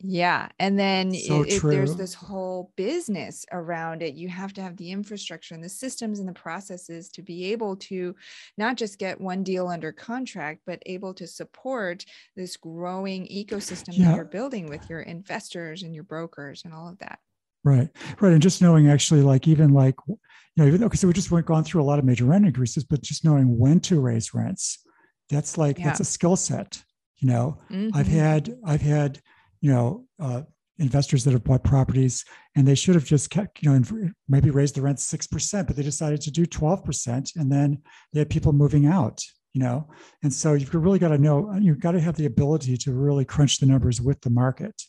yeah. 0.00 0.48
And 0.58 0.78
then 0.78 1.14
so 1.14 1.42
it, 1.42 1.62
there's 1.62 1.96
this 1.96 2.12
whole 2.12 2.70
business 2.76 3.46
around 3.50 4.02
it. 4.02 4.14
You 4.14 4.28
have 4.28 4.52
to 4.54 4.62
have 4.62 4.76
the 4.76 4.90
infrastructure 4.90 5.54
and 5.54 5.64
the 5.64 5.70
systems 5.70 6.18
and 6.18 6.28
the 6.28 6.34
processes 6.34 7.08
to 7.10 7.22
be 7.22 7.52
able 7.52 7.76
to 7.76 8.14
not 8.58 8.76
just 8.76 8.98
get 8.98 9.20
one 9.20 9.42
deal 9.42 9.68
under 9.68 9.92
contract, 9.92 10.60
but 10.66 10.82
able 10.84 11.14
to 11.14 11.26
support 11.26 12.04
this 12.36 12.58
growing 12.58 13.26
ecosystem 13.28 13.96
yeah. 13.96 14.08
that 14.08 14.16
you're 14.16 14.24
building 14.26 14.68
with 14.68 14.88
your 14.90 15.00
investors 15.00 15.82
and 15.82 15.94
your 15.94 16.04
brokers 16.04 16.62
and 16.64 16.74
all 16.74 16.88
of 16.88 16.98
that. 16.98 17.18
Right. 17.64 17.88
Right. 18.20 18.32
And 18.32 18.42
just 18.42 18.60
knowing 18.60 18.90
actually, 18.90 19.22
like, 19.22 19.48
even 19.48 19.72
like, 19.72 19.96
you 20.06 20.18
know, 20.56 20.66
even 20.66 20.84
okay, 20.84 20.96
so 20.96 21.08
we 21.08 21.14
just 21.14 21.30
went 21.30 21.46
gone 21.46 21.64
through 21.64 21.82
a 21.82 21.84
lot 21.84 21.98
of 21.98 22.04
major 22.04 22.26
rent 22.26 22.46
increases, 22.46 22.84
but 22.84 23.00
just 23.00 23.24
knowing 23.24 23.58
when 23.58 23.80
to 23.80 23.98
raise 23.98 24.34
rents, 24.34 24.84
that's 25.30 25.56
like, 25.56 25.78
yeah. 25.78 25.86
that's 25.86 26.00
a 26.00 26.04
skill 26.04 26.36
set. 26.36 26.82
You 27.16 27.28
know, 27.28 27.58
mm-hmm. 27.70 27.96
I've 27.96 28.06
had, 28.06 28.54
I've 28.64 28.82
had, 28.82 29.20
you 29.66 29.72
know, 29.72 30.04
uh, 30.20 30.42
investors 30.78 31.24
that 31.24 31.32
have 31.32 31.42
bought 31.42 31.64
properties 31.64 32.24
and 32.54 32.68
they 32.68 32.76
should 32.76 32.94
have 32.94 33.04
just 33.04 33.30
kept, 33.30 33.60
you 33.64 33.68
know, 33.68 34.10
maybe 34.28 34.50
raised 34.50 34.76
the 34.76 34.80
rent 34.80 34.98
6%, 34.98 35.66
but 35.66 35.74
they 35.74 35.82
decided 35.82 36.20
to 36.20 36.30
do 36.30 36.46
12%. 36.46 37.34
And 37.34 37.50
then 37.50 37.82
they 38.12 38.20
had 38.20 38.30
people 38.30 38.52
moving 38.52 38.86
out, 38.86 39.24
you 39.54 39.60
know. 39.60 39.88
And 40.22 40.32
so 40.32 40.52
you've 40.52 40.72
really 40.72 41.00
got 41.00 41.08
to 41.08 41.18
know, 41.18 41.52
you've 41.60 41.80
got 41.80 41.92
to 41.92 42.00
have 42.00 42.14
the 42.14 42.26
ability 42.26 42.76
to 42.76 42.92
really 42.92 43.24
crunch 43.24 43.58
the 43.58 43.66
numbers 43.66 44.00
with 44.00 44.20
the 44.20 44.30
market. 44.30 44.80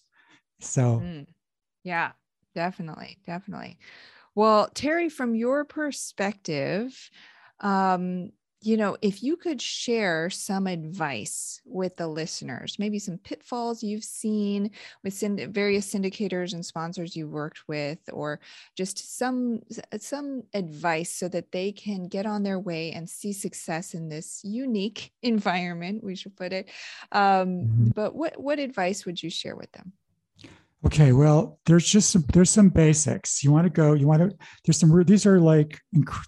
So, 0.61 1.01
mm. 1.03 1.25
yeah, 1.83 2.11
definitely. 2.53 3.17
Definitely. 3.25 3.79
Well, 4.35 4.69
Terry, 4.75 5.09
from 5.09 5.33
your 5.33 5.65
perspective, 5.65 7.09
um, 7.61 8.29
you 8.61 8.75
know, 8.75 8.97
if 9.01 9.21
you 9.21 9.37
could 9.37 9.61
share 9.61 10.29
some 10.31 10.65
advice 10.65 11.61
with 11.65 11.95
the 11.97 12.07
listeners, 12.07 12.77
maybe 12.79 12.97
some 12.97 13.19
pitfalls 13.19 13.83
you've 13.83 14.03
seen 14.03 14.71
with 15.03 15.13
synd- 15.13 15.49
various 15.49 15.93
syndicators 15.93 16.53
and 16.53 16.65
sponsors 16.65 17.15
you've 17.15 17.29
worked 17.29 17.67
with, 17.67 17.99
or 18.11 18.39
just 18.75 19.17
some 19.17 19.61
some 19.99 20.43
advice 20.55 21.11
so 21.11 21.27
that 21.27 21.51
they 21.51 21.71
can 21.71 22.07
get 22.07 22.25
on 22.25 22.41
their 22.41 22.59
way 22.59 22.91
and 22.91 23.07
see 23.07 23.31
success 23.31 23.93
in 23.93 24.09
this 24.09 24.41
unique 24.43 25.11
environment, 25.21 26.03
we 26.03 26.15
should 26.15 26.35
put 26.35 26.51
it. 26.51 26.69
Um, 27.11 27.21
mm-hmm. 27.21 27.89
But 27.89 28.15
what 28.15 28.39
what 28.41 28.59
advice 28.59 29.05
would 29.05 29.21
you 29.21 29.29
share 29.29 29.55
with 29.55 29.71
them? 29.73 29.93
Okay, 30.85 31.11
well, 31.11 31.59
there's 31.65 31.87
just 31.87 32.11
some 32.11 32.23
there's 32.33 32.49
some 32.49 32.69
basics. 32.69 33.43
You 33.43 33.51
want 33.51 33.65
to 33.65 33.69
go. 33.69 33.93
You 33.93 34.07
want 34.07 34.21
to. 34.21 34.37
There's 34.63 34.79
some. 34.79 35.03
These 35.03 35.25
are 35.25 35.39
like 35.39 35.79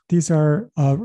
these 0.10 0.32
are 0.32 0.70
uh, 0.76 0.98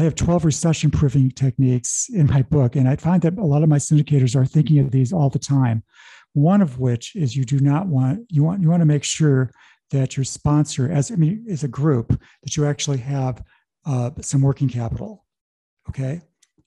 I 0.00 0.04
have 0.04 0.14
12 0.14 0.46
recession 0.46 0.90
proofing 0.90 1.30
techniques 1.30 2.08
in 2.08 2.26
my 2.26 2.40
book, 2.40 2.74
and 2.74 2.88
I 2.88 2.96
find 2.96 3.20
that 3.20 3.36
a 3.36 3.44
lot 3.44 3.62
of 3.62 3.68
my 3.68 3.76
syndicators 3.76 4.34
are 4.34 4.46
thinking 4.46 4.78
of 4.78 4.90
these 4.90 5.12
all 5.12 5.28
the 5.28 5.38
time. 5.38 5.82
One 6.32 6.62
of 6.62 6.78
which 6.78 7.14
is 7.14 7.36
you 7.36 7.44
do 7.44 7.60
not 7.60 7.86
want 7.86 8.20
you 8.30 8.42
want 8.42 8.62
you 8.62 8.70
want 8.70 8.80
to 8.80 8.86
make 8.86 9.04
sure 9.04 9.50
that 9.90 10.16
your 10.16 10.24
sponsor, 10.24 10.90
as 10.90 11.10
I 11.10 11.16
mean, 11.16 11.44
as 11.50 11.64
a 11.64 11.68
group, 11.68 12.18
that 12.42 12.56
you 12.56 12.64
actually 12.64 12.96
have 12.96 13.42
uh, 13.84 14.12
some 14.22 14.40
working 14.40 14.70
capital. 14.70 15.26
Okay, 15.90 16.22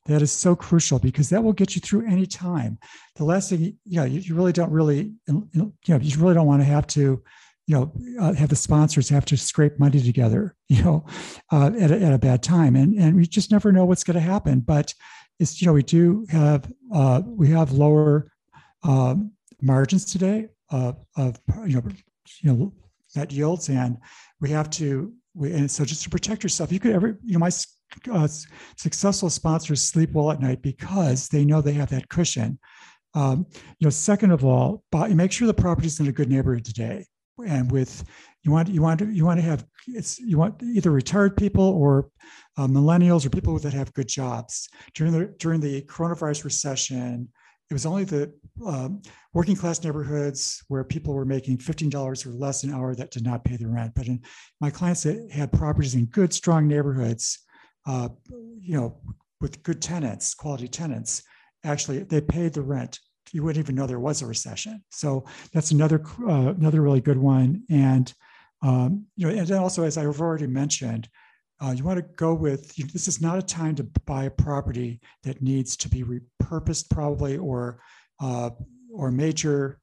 that 0.05 0.21
is 0.21 0.31
so 0.31 0.55
crucial 0.55 0.99
because 0.99 1.29
that 1.29 1.43
will 1.43 1.53
get 1.53 1.73
you 1.73 1.81
through 1.81 2.05
any 2.05 2.27
time. 2.27 2.77
The 3.15 3.25
last 3.25 3.49
thing, 3.49 3.61
you 3.61 3.97
know, 3.97 4.03
you, 4.03 4.19
you 4.19 4.35
really 4.35 4.53
don't 4.53 4.71
really, 4.71 5.11
you 5.27 5.49
know, 5.55 5.73
you 5.87 6.17
really 6.19 6.35
don't 6.35 6.45
want 6.45 6.61
to 6.61 6.65
have 6.65 6.85
to 6.87 7.23
you 7.65 7.75
know, 7.75 7.91
uh, 8.19 8.33
have 8.33 8.49
the 8.49 8.55
sponsors 8.55 9.09
have 9.09 9.25
to 9.25 9.37
scrape 9.37 9.79
money 9.79 10.01
together, 10.01 10.55
you 10.69 10.83
know, 10.83 11.05
uh, 11.51 11.71
at, 11.79 11.91
a, 11.91 12.01
at 12.01 12.13
a 12.13 12.17
bad 12.17 12.43
time, 12.43 12.75
and 12.75 12.99
and 12.99 13.15
we 13.15 13.25
just 13.25 13.51
never 13.51 13.71
know 13.71 13.85
what's 13.85 14.03
going 14.03 14.15
to 14.15 14.21
happen. 14.21 14.59
But 14.59 14.93
it's 15.39 15.61
you 15.61 15.67
know 15.67 15.73
we 15.73 15.83
do 15.83 16.25
have 16.29 16.71
uh, 16.93 17.21
we 17.25 17.49
have 17.49 17.71
lower 17.71 18.31
um, 18.83 19.31
margins 19.61 20.05
today 20.05 20.49
of 20.69 20.97
of, 21.15 21.39
you 21.65 21.75
know 21.75 21.83
you 22.41 22.53
know 22.53 22.73
net 23.15 23.31
yields, 23.31 23.69
and 23.69 23.97
we 24.41 24.49
have 24.49 24.69
to 24.71 25.13
we 25.33 25.53
and 25.53 25.71
so 25.71 25.85
just 25.85 26.03
to 26.03 26.09
protect 26.09 26.43
yourself, 26.43 26.71
you 26.71 26.79
could 26.79 26.93
ever 26.93 27.17
you 27.23 27.33
know 27.33 27.39
my 27.39 27.51
uh, 28.11 28.27
successful 28.75 29.29
sponsors 29.29 29.81
sleep 29.81 30.11
well 30.11 30.31
at 30.31 30.41
night 30.41 30.61
because 30.61 31.29
they 31.29 31.45
know 31.45 31.61
they 31.61 31.73
have 31.73 31.89
that 31.89 32.09
cushion. 32.09 32.59
Um, 33.15 33.45
you 33.77 33.85
know, 33.85 33.91
second 33.91 34.31
of 34.31 34.43
all, 34.43 34.83
buy, 34.91 35.09
make 35.09 35.31
sure 35.31 35.45
the 35.45 35.53
property 35.53 35.85
is 35.85 35.99
in 35.99 36.07
a 36.07 36.11
good 36.11 36.31
neighborhood 36.31 36.65
today 36.65 37.05
and 37.45 37.71
with 37.71 38.03
you 38.43 38.51
want 38.51 38.67
you 38.69 38.81
want 38.81 38.99
to 38.99 39.11
you 39.11 39.25
want 39.25 39.39
to 39.39 39.45
have 39.45 39.65
it's 39.87 40.19
you 40.19 40.37
want 40.37 40.61
either 40.61 40.91
retired 40.91 41.35
people 41.35 41.63
or 41.63 42.09
uh, 42.57 42.67
millennials 42.67 43.25
or 43.25 43.29
people 43.29 43.57
that 43.59 43.73
have 43.73 43.93
good 43.93 44.07
jobs. 44.07 44.69
During 44.93 45.13
the 45.13 45.33
during 45.39 45.59
the 45.59 45.81
coronavirus 45.83 46.43
recession 46.43 47.29
it 47.69 47.73
was 47.73 47.85
only 47.85 48.03
the 48.03 48.31
um, 48.65 49.01
working 49.33 49.55
class 49.55 49.83
neighborhoods 49.83 50.63
where 50.67 50.83
people 50.83 51.13
were 51.13 51.25
making 51.25 51.57
$15 51.57 52.27
or 52.27 52.29
less 52.29 52.63
an 52.63 52.73
hour 52.73 52.93
that 52.93 53.09
did 53.09 53.23
not 53.23 53.45
pay 53.45 53.55
the 53.55 53.67
rent. 53.67 53.93
But 53.95 54.07
in 54.07 54.21
my 54.59 54.69
clients 54.69 55.03
that 55.03 55.31
had 55.31 55.51
properties 55.51 55.95
in 55.95 56.05
good 56.05 56.33
strong 56.33 56.67
neighborhoods 56.67 57.39
uh, 57.85 58.09
you 58.59 58.79
know 58.79 58.97
with 59.41 59.61
good 59.63 59.81
tenants 59.81 60.33
quality 60.33 60.67
tenants 60.67 61.23
actually 61.63 62.03
they 62.03 62.21
paid 62.21 62.53
the 62.53 62.61
rent 62.61 62.99
you 63.31 63.43
wouldn't 63.43 63.63
even 63.63 63.75
know 63.75 63.87
there 63.87 63.99
was 63.99 64.21
a 64.21 64.27
recession. 64.27 64.83
So 64.89 65.25
that's 65.53 65.71
another 65.71 66.03
uh, 66.27 66.53
another 66.57 66.81
really 66.81 67.01
good 67.01 67.17
one. 67.17 67.63
And 67.69 68.13
um, 68.61 69.05
you 69.15 69.27
know, 69.27 69.37
and 69.37 69.47
then 69.47 69.59
also 69.59 69.83
as 69.83 69.97
I've 69.97 70.21
already 70.21 70.47
mentioned, 70.47 71.09
uh, 71.61 71.71
you 71.71 71.83
want 71.83 71.97
to 71.97 72.05
go 72.15 72.33
with 72.33 72.77
you 72.77 72.85
know, 72.85 72.89
this 72.93 73.07
is 73.07 73.21
not 73.21 73.37
a 73.37 73.41
time 73.41 73.75
to 73.75 73.83
buy 74.05 74.25
a 74.25 74.29
property 74.29 74.99
that 75.23 75.41
needs 75.41 75.77
to 75.77 75.89
be 75.89 76.03
repurposed 76.03 76.89
probably 76.89 77.37
or 77.37 77.79
uh, 78.21 78.49
or 78.91 79.11
major 79.11 79.79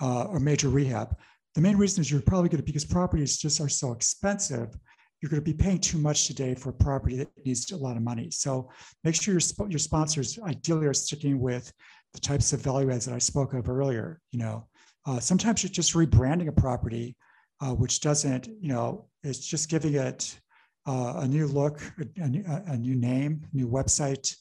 uh, 0.00 0.24
or 0.24 0.40
major 0.40 0.68
rehab. 0.68 1.16
The 1.54 1.60
main 1.60 1.76
reason 1.76 2.00
is 2.00 2.10
you're 2.10 2.22
probably 2.22 2.48
going 2.48 2.60
to 2.60 2.66
because 2.66 2.84
properties 2.84 3.38
just 3.38 3.60
are 3.60 3.68
so 3.68 3.92
expensive. 3.92 4.76
You're 5.20 5.30
going 5.30 5.42
to 5.42 5.52
be 5.52 5.54
paying 5.54 5.78
too 5.78 5.98
much 5.98 6.26
today 6.26 6.54
for 6.54 6.70
a 6.70 6.72
property 6.72 7.16
that 7.18 7.28
needs 7.44 7.70
a 7.70 7.76
lot 7.76 7.96
of 7.96 8.02
money. 8.02 8.30
So 8.30 8.70
make 9.04 9.14
sure 9.14 9.34
your, 9.34 9.68
your 9.68 9.78
sponsors 9.78 10.38
ideally 10.40 10.86
are 10.86 10.94
sticking 10.94 11.38
with 11.38 11.72
the 12.14 12.20
types 12.20 12.52
of 12.52 12.60
value 12.60 12.90
adds 12.90 13.06
that 13.06 13.14
I 13.14 13.18
spoke 13.18 13.54
of 13.54 13.68
earlier. 13.68 14.20
You 14.30 14.40
know, 14.40 14.66
uh, 15.06 15.20
sometimes 15.20 15.64
it's 15.64 15.72
just 15.72 15.94
rebranding 15.94 16.48
a 16.48 16.52
property, 16.52 17.16
uh, 17.60 17.74
which 17.74 18.00
doesn't, 18.00 18.48
you 18.60 18.68
know, 18.68 19.06
it's 19.22 19.38
just 19.38 19.68
giving 19.68 19.94
it 19.94 20.38
uh, 20.86 21.14
a 21.18 21.28
new 21.28 21.46
look, 21.46 21.80
a, 22.18 22.22
a, 22.22 22.72
a, 22.72 22.76
new 22.76 22.96
name, 22.96 23.46
new 23.52 23.68
website, 23.68 24.34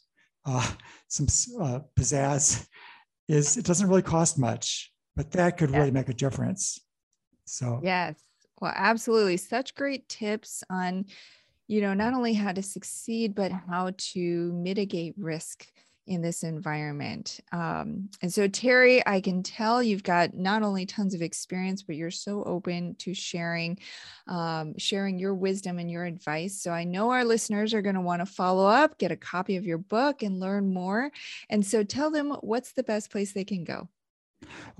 uh, 0.45 0.71
some 1.07 1.27
uh, 1.61 1.79
pizzazz. 1.97 2.65
Is 3.27 3.57
it 3.57 3.65
doesn't 3.65 3.87
really 3.87 4.01
cost 4.01 4.37
much, 4.37 4.91
but 5.15 5.31
that 5.31 5.57
could 5.57 5.71
really 5.71 5.91
make 5.91 6.09
a 6.09 6.13
difference. 6.13 6.81
So 7.45 7.79
yes, 7.81 8.19
well, 8.59 8.73
absolutely, 8.75 9.37
such 9.37 9.75
great 9.75 10.09
tips 10.09 10.63
on, 10.69 11.05
you 11.67 11.79
know, 11.81 11.93
not 11.93 12.13
only 12.13 12.33
how 12.33 12.51
to 12.51 12.61
succeed, 12.61 13.33
but 13.33 13.51
how 13.51 13.91
to 13.97 14.51
mitigate 14.53 15.13
risk 15.17 15.65
in 16.11 16.21
this 16.21 16.43
environment. 16.43 17.39
Um, 17.53 18.09
and 18.21 18.33
so, 18.33 18.49
Terry, 18.49 19.01
I 19.07 19.21
can 19.21 19.43
tell 19.43 19.81
you've 19.81 20.03
got 20.03 20.33
not 20.33 20.61
only 20.61 20.85
tons 20.85 21.13
of 21.13 21.21
experience, 21.21 21.83
but 21.83 21.95
you're 21.95 22.11
so 22.11 22.43
open 22.43 22.95
to 22.95 23.13
sharing, 23.13 23.79
um, 24.27 24.77
sharing 24.77 25.17
your 25.17 25.33
wisdom 25.33 25.79
and 25.79 25.89
your 25.89 26.03
advice. 26.03 26.61
So 26.61 26.71
I 26.71 26.83
know 26.83 27.11
our 27.11 27.23
listeners 27.23 27.73
are 27.73 27.81
going 27.81 27.95
to 27.95 28.01
want 28.01 28.21
to 28.21 28.25
follow 28.25 28.67
up, 28.67 28.97
get 28.97 29.13
a 29.13 29.15
copy 29.15 29.55
of 29.55 29.65
your 29.65 29.77
book, 29.77 30.21
and 30.21 30.41
learn 30.41 30.73
more. 30.73 31.11
And 31.49 31.65
so, 31.65 31.81
tell 31.81 32.11
them 32.11 32.31
what's 32.41 32.73
the 32.73 32.83
best 32.83 33.09
place 33.09 33.31
they 33.31 33.45
can 33.45 33.63
go. 33.63 33.87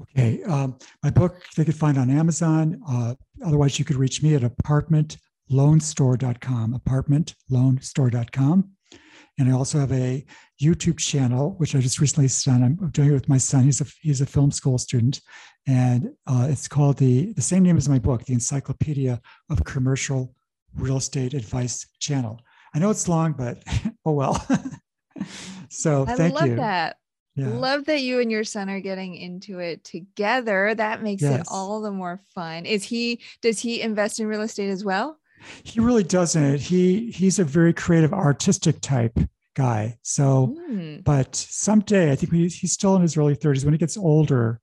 Okay, 0.01 0.43
um, 0.43 0.77
my 1.01 1.11
book 1.11 1.41
they 1.55 1.63
could 1.63 1.75
find 1.75 1.97
on 1.97 2.09
Amazon. 2.09 2.81
Uh, 2.85 3.15
otherwise, 3.45 3.79
you 3.79 3.85
could 3.85 3.95
reach 3.95 4.21
me 4.21 4.35
at 4.35 4.41
apartmentloanstore.com. 4.41 6.81
Apartmentloanstore.com. 6.85 8.71
And 9.41 9.49
I 9.49 9.53
also 9.53 9.79
have 9.79 9.91
a 9.91 10.23
YouTube 10.61 10.99
channel, 10.99 11.55
which 11.57 11.73
I 11.73 11.79
just 11.79 11.99
recently 11.99 12.29
done. 12.45 12.63
I'm 12.63 12.89
doing 12.91 13.09
it 13.09 13.13
with 13.13 13.27
my 13.27 13.39
son. 13.39 13.63
He's 13.63 13.81
a 13.81 13.85
he's 13.99 14.21
a 14.21 14.25
film 14.27 14.51
school 14.51 14.77
student, 14.77 15.19
and 15.67 16.11
uh, 16.27 16.45
it's 16.47 16.67
called 16.67 16.97
the 16.97 17.33
the 17.33 17.41
same 17.41 17.63
name 17.63 17.75
as 17.75 17.89
my 17.89 17.97
book, 17.97 18.23
the 18.23 18.33
Encyclopedia 18.33 19.19
of 19.49 19.63
Commercial 19.63 20.35
Real 20.75 20.97
Estate 20.97 21.33
Advice 21.33 21.87
Channel. 21.99 22.39
I 22.75 22.77
know 22.77 22.91
it's 22.91 23.07
long, 23.07 23.33
but 23.33 23.63
oh 24.05 24.11
well. 24.11 24.45
so 25.69 26.05
I 26.07 26.13
thank 26.13 26.35
love 26.35 26.49
you. 26.49 26.55
that. 26.57 26.97
Yeah. 27.35 27.47
Love 27.47 27.85
that 27.85 28.01
you 28.01 28.19
and 28.19 28.29
your 28.29 28.43
son 28.43 28.69
are 28.69 28.79
getting 28.79 29.15
into 29.15 29.57
it 29.57 29.83
together. 29.83 30.75
That 30.75 31.01
makes 31.01 31.23
yes. 31.23 31.39
it 31.39 31.47
all 31.49 31.81
the 31.81 31.89
more 31.89 32.21
fun. 32.35 32.67
Is 32.67 32.83
he 32.83 33.21
does 33.41 33.59
he 33.59 33.81
invest 33.81 34.19
in 34.19 34.27
real 34.27 34.41
estate 34.41 34.69
as 34.69 34.85
well? 34.85 35.17
He 35.63 35.79
really 35.79 36.03
doesn't. 36.03 36.59
He 36.59 37.11
he's 37.11 37.39
a 37.39 37.43
very 37.43 37.73
creative, 37.73 38.13
artistic 38.13 38.81
type 38.81 39.17
guy. 39.55 39.97
So, 40.03 40.55
mm. 40.69 41.03
but 41.03 41.35
someday 41.35 42.11
I 42.11 42.15
think 42.15 42.33
he's 42.33 42.71
still 42.71 42.95
in 42.95 43.01
his 43.01 43.17
early 43.17 43.35
30s. 43.35 43.65
When 43.65 43.73
he 43.73 43.77
gets 43.77 43.97
older, 43.97 44.59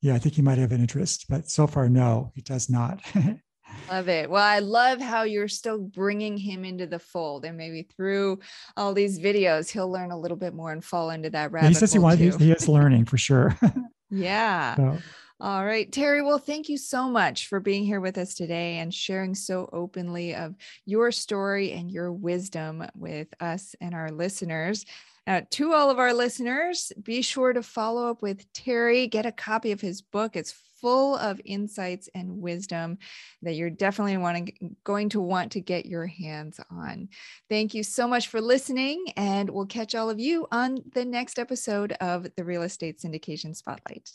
yeah, 0.00 0.14
I 0.14 0.18
think 0.18 0.34
he 0.34 0.42
might 0.42 0.58
have 0.58 0.72
an 0.72 0.80
interest. 0.80 1.26
But 1.28 1.48
so 1.50 1.66
far, 1.66 1.88
no, 1.88 2.32
he 2.34 2.42
does 2.42 2.68
not. 2.68 3.00
love 3.90 4.08
it. 4.08 4.30
Well, 4.30 4.42
I 4.42 4.58
love 4.58 5.00
how 5.00 5.22
you're 5.22 5.48
still 5.48 5.78
bringing 5.78 6.36
him 6.36 6.64
into 6.64 6.86
the 6.86 6.98
fold, 6.98 7.44
and 7.44 7.56
maybe 7.56 7.88
through 7.96 8.40
all 8.76 8.94
these 8.94 9.18
videos, 9.18 9.70
he'll 9.70 9.90
learn 9.90 10.10
a 10.10 10.18
little 10.18 10.36
bit 10.36 10.54
more 10.54 10.72
and 10.72 10.84
fall 10.84 11.10
into 11.10 11.30
that 11.30 11.52
rabbit. 11.52 11.66
Yeah, 11.66 11.68
he 11.70 11.74
says 11.74 11.92
he 11.92 11.98
wants. 11.98 12.20
He 12.20 12.50
is 12.50 12.68
learning 12.68 13.06
for 13.06 13.18
sure. 13.18 13.56
yeah. 14.10 14.76
So. 14.76 14.98
All 15.42 15.64
right, 15.64 15.90
Terry. 15.90 16.22
Well, 16.22 16.38
thank 16.38 16.68
you 16.68 16.78
so 16.78 17.10
much 17.10 17.48
for 17.48 17.58
being 17.58 17.84
here 17.84 18.00
with 18.00 18.16
us 18.16 18.34
today 18.34 18.78
and 18.78 18.94
sharing 18.94 19.34
so 19.34 19.68
openly 19.72 20.36
of 20.36 20.54
your 20.86 21.10
story 21.10 21.72
and 21.72 21.90
your 21.90 22.12
wisdom 22.12 22.86
with 22.94 23.26
us 23.40 23.74
and 23.80 23.92
our 23.92 24.12
listeners. 24.12 24.84
Now, 25.26 25.42
to 25.50 25.72
all 25.72 25.90
of 25.90 25.98
our 25.98 26.14
listeners, 26.14 26.92
be 27.02 27.22
sure 27.22 27.52
to 27.52 27.62
follow 27.64 28.08
up 28.08 28.22
with 28.22 28.52
Terry, 28.52 29.08
get 29.08 29.26
a 29.26 29.32
copy 29.32 29.72
of 29.72 29.80
his 29.80 30.00
book. 30.00 30.36
It's 30.36 30.54
full 30.80 31.16
of 31.16 31.40
insights 31.44 32.08
and 32.14 32.40
wisdom 32.40 32.98
that 33.42 33.54
you're 33.54 33.68
definitely 33.68 34.18
wanting, 34.18 34.76
going 34.84 35.08
to 35.08 35.20
want 35.20 35.50
to 35.52 35.60
get 35.60 35.86
your 35.86 36.06
hands 36.06 36.60
on. 36.70 37.08
Thank 37.48 37.74
you 37.74 37.82
so 37.82 38.06
much 38.06 38.28
for 38.28 38.40
listening, 38.40 39.06
and 39.16 39.50
we'll 39.50 39.66
catch 39.66 39.96
all 39.96 40.08
of 40.08 40.20
you 40.20 40.46
on 40.52 40.84
the 40.94 41.04
next 41.04 41.40
episode 41.40 41.90
of 42.00 42.28
the 42.36 42.44
Real 42.44 42.62
Estate 42.62 43.00
Syndication 43.00 43.56
Spotlight. 43.56 44.08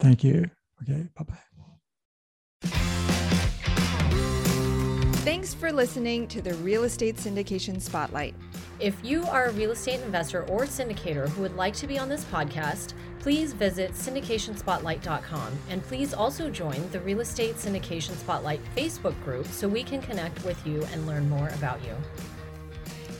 Thank 0.00 0.24
you. 0.24 0.50
Okay, 0.82 1.08
bye 1.16 1.24
bye. 1.24 1.38
Thanks 5.24 5.54
for 5.54 5.72
listening 5.72 6.26
to 6.28 6.42
the 6.42 6.54
Real 6.54 6.82
Estate 6.82 7.16
Syndication 7.16 7.80
Spotlight. 7.80 8.34
If 8.80 8.96
you 9.04 9.24
are 9.26 9.46
a 9.46 9.52
real 9.52 9.70
estate 9.70 10.00
investor 10.00 10.42
or 10.46 10.62
syndicator 10.62 11.28
who 11.28 11.42
would 11.42 11.54
like 11.54 11.74
to 11.74 11.86
be 11.86 11.96
on 11.96 12.08
this 12.08 12.24
podcast, 12.24 12.94
please 13.20 13.52
visit 13.52 13.92
syndicationspotlight.com 13.92 15.58
and 15.68 15.82
please 15.84 16.12
also 16.12 16.50
join 16.50 16.90
the 16.90 16.98
Real 17.00 17.20
Estate 17.20 17.54
Syndication 17.54 18.16
Spotlight 18.16 18.60
Facebook 18.76 19.14
group 19.22 19.46
so 19.46 19.68
we 19.68 19.84
can 19.84 20.02
connect 20.02 20.44
with 20.44 20.66
you 20.66 20.82
and 20.92 21.06
learn 21.06 21.28
more 21.28 21.48
about 21.50 21.80
you. 21.84 21.94